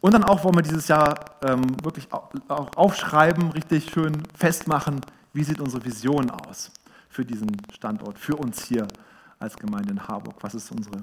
Und 0.00 0.12
dann 0.12 0.24
auch 0.24 0.44
wollen 0.44 0.56
wir 0.56 0.62
dieses 0.62 0.88
Jahr 0.88 1.14
ähm, 1.42 1.62
wirklich 1.82 2.08
auch 2.12 2.76
aufschreiben, 2.76 3.50
richtig 3.52 3.90
schön 3.90 4.22
festmachen, 4.36 5.00
wie 5.34 5.44
sieht 5.44 5.60
unsere 5.60 5.84
Vision 5.84 6.30
aus 6.30 6.70
für 7.10 7.24
diesen 7.24 7.50
Standort, 7.72 8.18
für 8.18 8.36
uns 8.36 8.64
hier 8.64 8.86
als 9.38 9.56
Gemeinde 9.56 9.90
in 9.90 10.08
Harburg? 10.08 10.36
Was 10.40 10.54
ist 10.54 10.70
unsere 10.70 11.02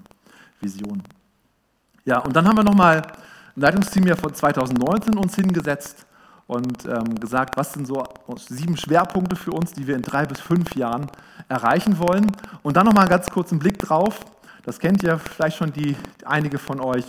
Vision? 0.59 1.03
Ja, 2.05 2.19
und 2.19 2.35
dann 2.35 2.47
haben 2.47 2.57
wir 2.57 2.63
nochmal 2.63 3.01
ein 3.55 3.61
Leitungsteam 3.61 4.07
ja 4.07 4.15
von 4.15 4.33
2019 4.33 5.17
uns 5.17 5.35
hingesetzt 5.35 6.07
und 6.47 6.85
ähm, 6.85 7.15
gesagt, 7.19 7.55
was 7.57 7.73
sind 7.73 7.85
so 7.85 8.03
sieben 8.49 8.75
Schwerpunkte 8.75 9.35
für 9.35 9.51
uns, 9.51 9.73
die 9.73 9.85
wir 9.85 9.95
in 9.95 10.01
drei 10.01 10.25
bis 10.25 10.39
fünf 10.39 10.75
Jahren 10.75 11.07
erreichen 11.47 11.99
wollen. 11.99 12.31
Und 12.63 12.77
dann 12.77 12.85
nochmal 12.85 13.03
einen 13.03 13.09
ganz 13.09 13.29
kurzen 13.29 13.59
Blick 13.59 13.79
drauf. 13.79 14.19
Das 14.63 14.79
kennt 14.79 15.03
ihr 15.03 15.17
vielleicht 15.19 15.57
schon 15.57 15.71
die, 15.73 15.95
einige 16.25 16.57
von 16.57 16.79
euch. 16.79 17.05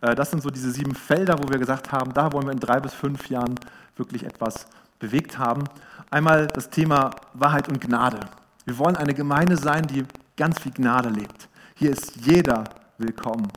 Äh, 0.00 0.14
das 0.14 0.30
sind 0.30 0.42
so 0.42 0.50
diese 0.50 0.70
sieben 0.70 0.94
Felder, 0.94 1.38
wo 1.38 1.48
wir 1.48 1.58
gesagt 1.58 1.92
haben, 1.92 2.12
da 2.12 2.32
wollen 2.32 2.46
wir 2.46 2.52
in 2.52 2.60
drei 2.60 2.80
bis 2.80 2.92
fünf 2.92 3.28
Jahren 3.28 3.54
wirklich 3.96 4.24
etwas 4.24 4.66
bewegt 4.98 5.38
haben. 5.38 5.64
Einmal 6.10 6.46
das 6.46 6.70
Thema 6.70 7.10
Wahrheit 7.34 7.68
und 7.68 7.80
Gnade. 7.80 8.20
Wir 8.64 8.78
wollen 8.78 8.94
eine 8.96 9.12
Gemeinde 9.12 9.56
sein, 9.56 9.86
die 9.88 10.04
ganz 10.36 10.60
viel 10.60 10.70
Gnade 10.72 11.08
lebt. 11.08 11.48
Hier 11.74 11.90
ist 11.90 12.14
jeder 12.24 12.62
willkommen. 12.96 13.48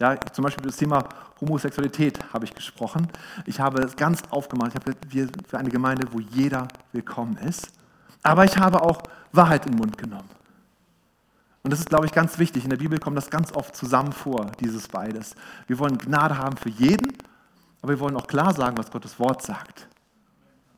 Ja, 0.00 0.18
zum 0.32 0.44
Beispiel 0.44 0.64
das 0.64 0.78
Thema 0.78 1.04
Homosexualität 1.42 2.18
habe 2.32 2.46
ich 2.46 2.54
gesprochen. 2.54 3.06
Ich 3.44 3.60
habe 3.60 3.82
es 3.82 3.96
ganz 3.96 4.22
aufgemacht. 4.30 4.70
Ich 4.70 4.76
habe 4.76 4.96
wir 5.10 5.28
für 5.46 5.58
eine 5.58 5.68
Gemeinde, 5.68 6.06
wo 6.10 6.20
jeder 6.20 6.68
willkommen 6.92 7.36
ist. 7.36 7.70
Aber 8.22 8.46
ich 8.46 8.56
habe 8.56 8.80
auch 8.82 9.02
Wahrheit 9.32 9.66
in 9.66 9.72
den 9.72 9.78
Mund 9.78 9.98
genommen. 9.98 10.28
Und 11.62 11.70
das 11.70 11.80
ist, 11.80 11.90
glaube 11.90 12.06
ich, 12.06 12.12
ganz 12.12 12.38
wichtig. 12.38 12.64
In 12.64 12.70
der 12.70 12.78
Bibel 12.78 12.98
kommt 12.98 13.18
das 13.18 13.28
ganz 13.28 13.52
oft 13.52 13.76
zusammen 13.76 14.12
vor, 14.12 14.52
dieses 14.60 14.88
beides. 14.88 15.34
Wir 15.66 15.78
wollen 15.78 15.98
Gnade 15.98 16.38
haben 16.38 16.56
für 16.56 16.70
jeden, 16.70 17.12
aber 17.82 17.92
wir 17.92 18.00
wollen 18.00 18.16
auch 18.16 18.26
klar 18.26 18.54
sagen, 18.54 18.78
was 18.78 18.90
Gottes 18.90 19.18
Wort 19.18 19.42
sagt. 19.42 19.86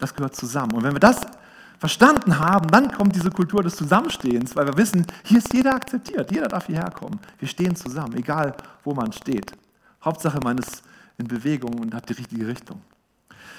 Das 0.02 0.12
gehört 0.12 0.34
zusammen. 0.34 0.72
Und 0.72 0.82
wenn 0.82 0.94
wir 0.94 0.98
das 0.98 1.20
verstanden 1.78 2.36
haben, 2.40 2.68
dann 2.72 2.90
kommt 2.90 3.14
diese 3.14 3.30
Kultur 3.30 3.62
des 3.62 3.76
Zusammenstehens, 3.76 4.56
weil 4.56 4.66
wir 4.66 4.76
wissen, 4.76 5.06
hier 5.22 5.38
ist 5.38 5.54
jeder 5.54 5.76
akzeptiert, 5.76 6.32
jeder 6.32 6.48
darf 6.48 6.66
hierher 6.66 6.90
kommen. 6.90 7.20
Wir 7.38 7.46
stehen 7.46 7.76
zusammen, 7.76 8.16
egal 8.16 8.52
wo 8.82 8.94
man 8.94 9.12
steht. 9.12 9.52
Hauptsache, 10.04 10.40
man 10.42 10.58
ist 10.58 10.82
in 11.18 11.28
Bewegung 11.28 11.78
und 11.78 11.94
hat 11.94 12.08
die 12.08 12.14
richtige 12.14 12.48
Richtung. 12.48 12.80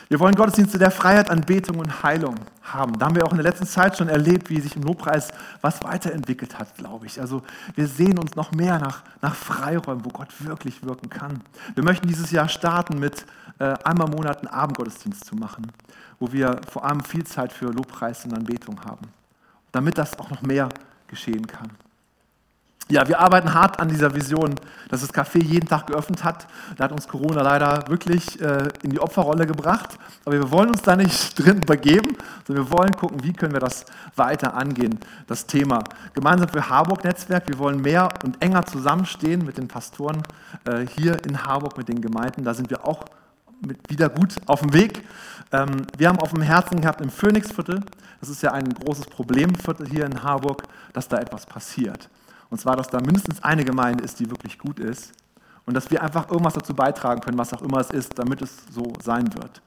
Wir 0.10 0.20
wollen 0.20 0.36
Gottesdienste 0.36 0.78
der 0.78 0.92
Freiheit, 0.92 1.30
Anbetung 1.30 1.80
und 1.80 2.04
Heilung 2.04 2.36
haben. 2.62 2.98
Da 3.00 3.06
haben 3.06 3.16
wir 3.16 3.26
auch 3.26 3.32
in 3.32 3.38
der 3.38 3.46
letzten 3.46 3.66
Zeit 3.66 3.98
schon 3.98 4.10
erlebt, 4.10 4.50
wie 4.50 4.60
sich 4.60 4.76
im 4.76 4.84
Lobpreis 4.84 5.30
was 5.62 5.84
weiterentwickelt 5.84 6.60
hat, 6.60 6.76
glaube 6.76 7.06
ich. 7.06 7.20
Also 7.20 7.42
wir 7.76 7.88
sehen 7.88 8.20
uns 8.20 8.36
noch 8.36 8.52
mehr 8.52 8.80
nach, 8.80 9.04
nach 9.22 9.34
Freiräumen, 9.34 10.06
wo 10.06 10.10
Gott 10.10 10.30
wirklich 10.40 10.84
wirken 10.86 11.10
kann. 11.10 11.42
Wir 11.74 11.84
möchten 11.84 12.08
dieses 12.08 12.32
Jahr 12.32 12.48
starten 12.48 13.00
mit 13.00 13.26
äh, 13.60 13.74
einmal 13.84 14.08
im 14.08 14.16
Monat 14.16 14.52
Abendgottesdienst 14.52 15.26
zu 15.26 15.36
machen, 15.36 15.72
wo 16.20 16.32
wir 16.32 16.62
vor 16.70 16.86
allem 16.86 17.02
viel 17.02 17.24
Zeit 17.24 17.54
für 17.54 17.66
Lobpreis 17.66 18.26
und 18.26 18.34
Anbetung 18.34 18.80
haben, 18.86 19.08
damit 19.72 19.98
das 19.98 20.20
auch 20.20 20.30
noch 20.30 20.42
mehr 20.42 20.70
geschehen 21.08 21.48
kann. 21.48 21.72
Ja, 22.90 23.08
wir 23.08 23.20
arbeiten 23.20 23.54
hart 23.54 23.80
an 23.80 23.88
dieser 23.88 24.14
Vision, 24.14 24.56
dass 24.90 25.02
das 25.02 25.14
Café 25.14 25.42
jeden 25.42 25.68
Tag 25.68 25.88
geöffnet 25.88 26.24
hat. 26.24 26.48
Da 26.76 26.84
hat 26.84 26.92
uns 26.92 27.08
Corona 27.08 27.42
leider 27.42 27.86
wirklich 27.88 28.42
äh, 28.42 28.68
in 28.84 28.90
die 28.90 29.00
Opferrolle 29.00 29.48
gebracht. 29.48 29.98
Aber 30.26 30.36
wir 30.36 30.52
wollen 30.52 30.70
uns 30.70 30.82
da 30.82 30.98
nicht 30.98 31.40
drin 31.44 31.62
übergeben, 31.62 32.18
sondern 32.46 32.66
wir 32.66 32.78
wollen 32.78 32.92
gucken, 32.92 33.24
wie 33.24 33.32
können 33.32 33.54
wir 33.54 33.62
das 33.62 33.86
weiter 34.18 34.54
angehen, 34.54 35.00
das 35.28 35.48
Thema. 35.48 35.84
Gemeinsam 36.14 36.50
für 36.50 36.70
Harburg-Netzwerk, 36.70 37.48
wir 37.48 37.58
wollen 37.58 37.82
mehr 37.82 38.10
und 38.26 38.42
enger 38.44 38.66
zusammenstehen 38.66 39.46
mit 39.46 39.58
den 39.58 39.70
Pastoren 39.70 40.22
äh, 40.66 40.86
hier 40.86 41.24
in 41.26 41.46
Harburg, 41.46 41.78
mit 41.78 41.88
den 41.88 42.02
Gemeinden. 42.02 42.44
Da 42.44 42.54
sind 42.54 42.70
wir 42.70 42.86
auch 42.86 43.06
wieder 43.88 44.10
gut 44.10 44.36
auf 44.46 44.60
dem 44.60 44.74
Weg. 44.74 45.08
Ähm, 45.54 45.88
wir 45.98 46.10
haben 46.10 46.20
auf 46.20 46.34
dem 46.34 46.42
Herzen 46.42 46.82
gehabt 46.82 47.00
im 47.00 47.10
Phoenixviertel, 47.10 47.82
das 48.20 48.30
ist 48.30 48.44
ja 48.44 48.52
ein 48.52 48.74
großes 48.74 49.06
Problemviertel 49.06 49.88
hier 49.88 50.06
in 50.06 50.22
Harburg, 50.22 50.64
dass 50.92 51.08
da 51.08 51.18
etwas 51.18 51.46
passiert. 51.46 52.10
Und 52.54 52.60
zwar, 52.60 52.76
dass 52.76 52.88
da 52.88 53.00
mindestens 53.00 53.42
eine 53.42 53.66
Gemeinde 53.66 54.04
ist, 54.04 54.20
die 54.20 54.30
wirklich 54.30 54.60
gut 54.60 54.78
ist. 54.78 55.14
Und 55.66 55.74
dass 55.74 55.90
wir 55.90 56.04
einfach 56.04 56.30
irgendwas 56.30 56.54
dazu 56.54 56.76
beitragen 56.76 57.20
können, 57.20 57.40
was 57.40 57.52
auch 57.52 57.64
immer 57.64 57.80
es 57.80 57.90
ist, 57.90 58.20
damit 58.20 58.44
es 58.44 58.68
so 58.72 58.94
sein 59.02 59.34
wird. 59.34 59.64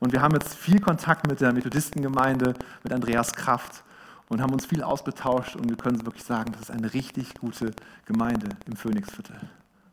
Und 0.00 0.14
wir 0.14 0.22
haben 0.22 0.32
jetzt 0.32 0.54
viel 0.54 0.80
Kontakt 0.80 1.28
mit 1.28 1.42
der 1.42 1.52
Methodistengemeinde, 1.52 2.54
mit 2.84 2.90
Andreas 2.90 3.34
Kraft 3.34 3.84
und 4.30 4.40
haben 4.40 4.54
uns 4.54 4.64
viel 4.64 4.82
ausgetauscht 4.82 5.56
und 5.56 5.68
wir 5.68 5.76
können 5.76 6.06
wirklich 6.06 6.24
sagen, 6.24 6.52
das 6.52 6.62
ist 6.62 6.70
eine 6.70 6.94
richtig 6.94 7.34
gute 7.34 7.72
Gemeinde 8.06 8.48
im 8.64 8.76
Phoenixviertel. 8.76 9.36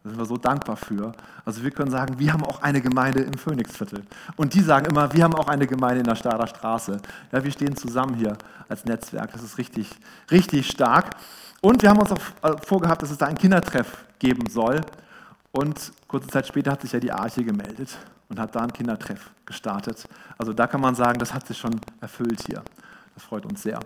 Da 0.09 0.13
sind 0.15 0.21
wir 0.21 0.25
so 0.25 0.37
dankbar 0.37 0.75
für. 0.75 1.11
Also 1.45 1.63
wir 1.63 1.69
können 1.69 1.91
sagen, 1.91 2.17
wir 2.17 2.33
haben 2.33 2.43
auch 2.43 2.63
eine 2.63 2.81
Gemeinde 2.81 3.21
im 3.21 3.35
Phoenixviertel. 3.35 4.01
Und 4.37 4.55
die 4.55 4.61
sagen 4.61 4.87
immer, 4.87 5.13
wir 5.13 5.23
haben 5.23 5.35
auch 5.35 5.47
eine 5.47 5.67
Gemeinde 5.67 5.99
in 5.99 6.05
der 6.05 6.15
Stader 6.15 6.47
Straße. 6.47 6.99
Ja, 7.31 7.43
wir 7.43 7.51
stehen 7.51 7.75
zusammen 7.75 8.15
hier 8.15 8.35
als 8.67 8.85
Netzwerk. 8.85 9.31
Das 9.33 9.43
ist 9.43 9.59
richtig, 9.59 9.87
richtig 10.31 10.67
stark. 10.67 11.11
Und 11.61 11.83
wir 11.83 11.91
haben 11.91 11.99
uns 11.99 12.11
auch 12.11 12.19
äh, 12.41 12.57
vorgehabt, 12.65 13.03
dass 13.03 13.11
es 13.11 13.19
da 13.19 13.27
einen 13.27 13.37
Kindertreff 13.37 14.03
geben 14.17 14.49
soll. 14.49 14.81
Und 15.51 15.91
kurze 16.07 16.27
Zeit 16.27 16.47
später 16.47 16.71
hat 16.71 16.81
sich 16.81 16.91
ja 16.91 16.99
die 16.99 17.11
Arche 17.11 17.43
gemeldet 17.43 17.95
und 18.29 18.39
hat 18.39 18.55
da 18.55 18.61
einen 18.61 18.73
Kindertreff 18.73 19.29
gestartet. 19.45 20.07
Also 20.39 20.53
da 20.53 20.65
kann 20.65 20.81
man 20.81 20.95
sagen, 20.95 21.19
das 21.19 21.35
hat 21.35 21.45
sich 21.45 21.57
schon 21.59 21.79
erfüllt 22.01 22.41
hier. 22.47 22.63
Das 23.13 23.23
freut 23.25 23.45
uns 23.45 23.61
sehr. 23.61 23.79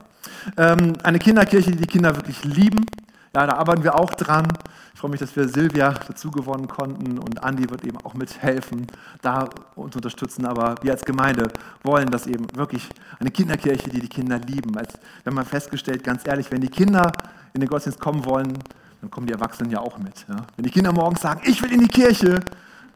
Ähm, 0.55 0.93
eine 1.03 1.19
Kinderkirche, 1.19 1.71
die 1.71 1.77
die 1.79 1.87
Kinder 1.87 2.15
wirklich 2.15 2.45
lieben. 2.45 2.85
Ja, 3.35 3.47
da 3.47 3.53
arbeiten 3.53 3.83
wir 3.83 3.95
auch 3.95 4.13
dran. 4.13 4.47
Ich 4.93 4.99
freue 4.99 5.09
mich, 5.09 5.19
dass 5.19 5.35
wir 5.35 5.49
Silvia 5.49 5.95
dazu 6.07 6.29
gewonnen 6.29 6.67
konnten 6.67 7.17
und 7.17 7.43
Andi 7.43 7.67
wird 7.67 7.83
eben 7.83 7.97
auch 8.03 8.13
mithelfen, 8.13 8.85
da 9.23 9.49
uns 9.73 9.95
unterstützen. 9.95 10.45
Aber 10.45 10.75
wir 10.83 10.91
als 10.91 11.03
Gemeinde 11.03 11.47
wollen 11.81 12.11
das 12.11 12.27
eben 12.27 12.45
wirklich 12.55 12.87
eine 13.19 13.31
Kinderkirche, 13.31 13.89
die 13.89 14.01
die 14.01 14.07
Kinder 14.07 14.37
lieben. 14.37 14.77
Als, 14.77 14.93
haben 15.25 15.33
mal 15.33 15.45
festgestellt, 15.45 16.03
ganz 16.03 16.27
ehrlich, 16.27 16.51
wenn 16.51 16.61
die 16.61 16.69
Kinder 16.69 17.11
in 17.55 17.61
den 17.61 17.67
Gottesdienst 17.67 17.99
kommen 17.99 18.23
wollen, 18.25 18.53
dann 19.01 19.09
kommen 19.09 19.25
die 19.25 19.33
Erwachsenen 19.33 19.71
ja 19.71 19.79
auch 19.79 19.97
mit. 19.97 20.27
Ja? 20.29 20.45
Wenn 20.55 20.65
die 20.65 20.71
Kinder 20.71 20.93
morgens 20.93 21.21
sagen, 21.21 21.41
ich 21.43 21.59
will 21.63 21.71
in 21.73 21.79
die 21.79 21.87
Kirche, 21.87 22.39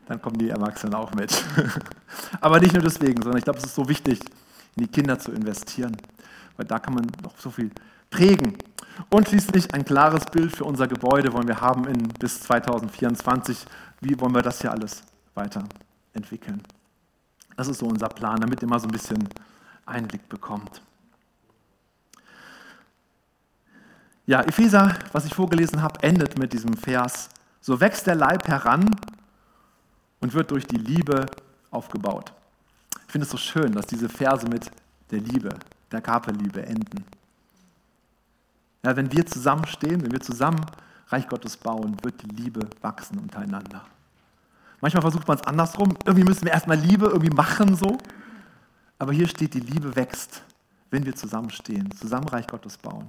dann 0.08 0.22
kommen 0.22 0.38
die 0.38 0.50
Erwachsenen 0.50 0.94
auch 0.94 1.16
mit. 1.16 1.44
Aber 2.42 2.60
nicht 2.60 2.74
nur 2.74 2.84
deswegen, 2.84 3.24
sondern 3.24 3.40
ich 3.40 3.44
glaube, 3.44 3.58
es 3.58 3.66
ist 3.66 3.74
so 3.74 3.90
wichtig, 3.90 4.20
in 4.76 4.84
die 4.84 4.88
Kinder 4.88 5.18
zu 5.18 5.32
investieren, 5.32 5.98
weil 6.58 6.68
da 6.68 6.78
kann 6.78 6.94
man 6.94 7.08
noch 7.24 7.36
so 7.40 7.50
viel 7.50 7.72
prägen. 8.12 8.56
Und 9.10 9.28
schließlich 9.28 9.74
ein 9.74 9.86
klares 9.86 10.26
Bild 10.26 10.56
für 10.56 10.66
unser 10.66 10.88
Gebäude 10.88 11.34
wollen 11.34 11.48
wir 11.48 11.62
haben 11.62 11.88
in, 11.88 12.08
bis 12.08 12.42
2024. 12.42 13.66
Wie 14.02 14.20
wollen 14.20 14.34
wir 14.34 14.42
das 14.42 14.62
hier 14.62 14.72
alles 14.72 15.04
weiterentwickeln? 15.36 16.64
Das 17.56 17.68
ist 17.68 17.80
so 17.80 17.88
unser 17.88 18.10
Plan, 18.10 18.40
damit 18.40 18.62
ihr 18.62 18.68
mal 18.68 18.80
so 18.80 18.88
ein 18.88 18.92
bisschen 18.92 19.28
Einblick 19.86 20.28
bekommt. 20.30 20.82
Ja, 24.26 24.42
Epheser, 24.42 24.94
was 25.14 25.26
ich 25.26 25.34
vorgelesen 25.34 25.82
habe, 25.82 26.04
endet 26.04 26.38
mit 26.38 26.52
diesem 26.52 26.76
Vers. 26.76 27.30
So 27.62 27.80
wächst 27.80 28.08
der 28.08 28.16
Leib 28.16 28.48
heran 28.48 28.94
und 30.20 30.34
wird 30.34 30.52
durch 30.52 30.68
die 30.68 30.78
Liebe 30.78 31.26
aufgebaut. 31.72 32.34
Ich 33.06 33.12
finde 33.12 33.26
es 33.26 33.32
so 33.32 33.38
schön, 33.38 33.72
dass 33.72 33.86
diese 33.88 34.10
Verse 34.10 34.46
mit 34.48 34.70
der 35.12 35.22
Liebe, 35.22 35.58
der 35.92 36.00
Agape-Liebe 36.00 36.66
enden. 36.66 37.06
Ja, 38.84 38.96
wenn 38.96 39.12
wir 39.12 39.26
zusammenstehen, 39.26 40.04
wenn 40.04 40.12
wir 40.12 40.22
zusammen 40.22 40.66
Reich 41.10 41.28
Gottes 41.28 41.58
bauen, 41.58 41.98
wird 42.04 42.22
die 42.22 42.36
Liebe 42.36 42.68
wachsen 42.82 43.20
untereinander. 43.20 43.86
Manchmal 44.82 45.02
versucht 45.02 45.28
man 45.28 45.38
es 45.38 45.44
andersrum. 45.44 45.98
Irgendwie 46.06 46.26
müssen 46.26 46.46
wir 46.46 46.52
erstmal 46.52 46.78
Liebe 46.78 47.08
irgendwie 47.08 47.34
machen 47.34 47.76
so. 47.76 47.98
Aber 49.00 49.14
hier 49.14 49.28
steht, 49.28 49.54
die 49.54 49.60
Liebe 49.60 49.96
wächst, 49.96 50.44
wenn 50.92 51.06
wir 51.06 51.16
zusammenstehen, 51.16 51.92
zusammen 51.92 52.28
Reich 52.28 52.48
Gottes 52.48 52.78
bauen. 52.78 53.08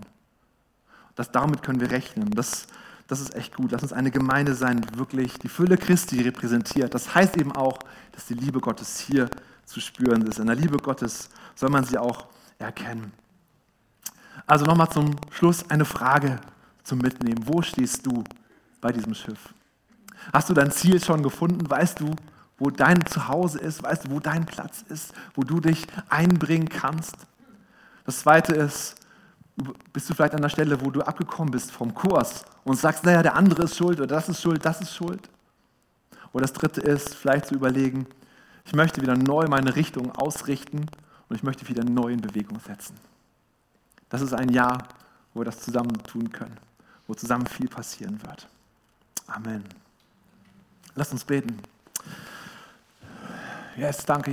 Das, 1.14 1.31
damit 1.31 1.62
können 1.62 1.81
wir 1.81 1.90
rechnen. 1.90 2.31
Das, 2.31 2.66
das 3.07 3.20
ist 3.20 3.35
echt 3.35 3.57
gut. 3.57 3.72
Lass 3.72 3.83
uns 3.83 3.92
eine 3.92 4.11
Gemeinde 4.11 4.54
sein, 4.54 4.81
die 4.81 4.98
wirklich 4.98 5.38
die 5.38 5.48
Fülle 5.48 5.76
Christi 5.76 6.22
repräsentiert. 6.22 6.94
Das 6.94 7.14
heißt 7.14 7.37
eben 7.37 7.52
auch, 7.52 7.78
dass 8.12 8.26
die 8.26 8.35
Liebe 8.35 8.61
Gottes 8.61 9.00
hier 9.00 9.28
zu 9.64 9.81
spüren 9.81 10.22
ist. 10.22 10.38
In 10.38 10.46
der 10.46 10.57
Liebe 10.57 10.78
Gottes 10.78 11.28
soll 11.54 11.70
man 11.70 11.85
sie 11.85 11.98
auch 11.98 12.26
erkennen. 12.59 13.12
Also 14.48 14.64
nochmal 14.64 14.88
zum 14.88 15.14
Schluss 15.30 15.68
eine 15.68 15.84
Frage 15.84 16.40
zum 16.82 17.00
Mitnehmen. 17.00 17.46
Wo 17.46 17.61
stehst 17.61 18.06
du 18.06 18.24
bei 18.80 18.92
diesem 18.92 19.14
Schiff? 19.14 19.52
Hast 20.32 20.48
du 20.48 20.54
dein 20.54 20.72
Ziel 20.72 21.04
schon 21.04 21.22
gefunden? 21.22 21.68
Weißt 21.68 22.00
du, 22.00 22.16
wo 22.58 22.70
dein 22.70 23.04
Zuhause 23.04 23.58
ist? 23.58 23.82
Weißt 23.82 24.06
du, 24.06 24.11
wo 24.11 24.20
dein 24.20 24.46
Platz 24.46 24.87
ist? 24.88 25.12
Wo 25.34 25.42
du 25.42 25.61
dich 25.61 25.87
einbringen 26.08 26.70
kannst? 26.70 27.14
Das 28.06 28.20
Zweite 28.20 28.54
ist, 28.54 28.94
bist 29.92 30.08
du 30.08 30.14
vielleicht 30.14 30.34
an 30.34 30.40
der 30.40 30.48
Stelle, 30.48 30.80
wo 30.82 30.90
du 30.90 31.02
abgekommen 31.02 31.50
bist 31.50 31.70
vom 31.70 31.92
Kurs 31.92 32.46
und 32.64 32.78
sagst, 32.78 33.04
naja, 33.04 33.22
der 33.22 33.37
andere 33.37 33.64
ist 33.64 33.76
schuld 33.76 33.98
oder 33.98 34.06
das 34.06 34.30
ist 34.30 34.40
schuld, 34.40 34.64
das 34.64 34.80
ist 34.80 34.96
schuld. 34.96 35.28
Oder 36.32 36.42
das 36.42 36.54
Dritte 36.54 36.80
ist, 36.80 37.14
vielleicht 37.14 37.48
zu 37.48 37.54
überlegen, 37.54 38.06
ich 38.64 38.74
möchte 38.74 39.02
wieder 39.02 39.14
neu 39.14 39.46
meine 39.46 39.76
Richtung 39.76 40.11
ausrichten 40.12 40.87
und 41.28 41.37
ich 41.37 41.42
möchte 41.42 41.68
wieder 41.68 41.84
neu 41.84 42.12
in 42.12 42.22
Bewegung 42.22 42.58
setzen. 42.61 42.94
Das 44.08 44.20
ist 44.20 44.32
ein 44.32 44.48
Jahr, 44.50 44.88
wo 45.34 45.40
wir 45.40 45.44
das 45.44 45.60
zusammen 45.60 46.02
tun 46.04 46.30
können, 46.32 46.56
wo 47.06 47.14
zusammen 47.14 47.46
viel 47.46 47.68
passieren 47.68 48.20
wird. 48.22 48.48
Amen. 49.26 49.64
Lass 50.94 51.12
uns 51.12 51.24
beten. 51.24 51.60
Yes, 53.76 54.04
danke. 54.04 54.26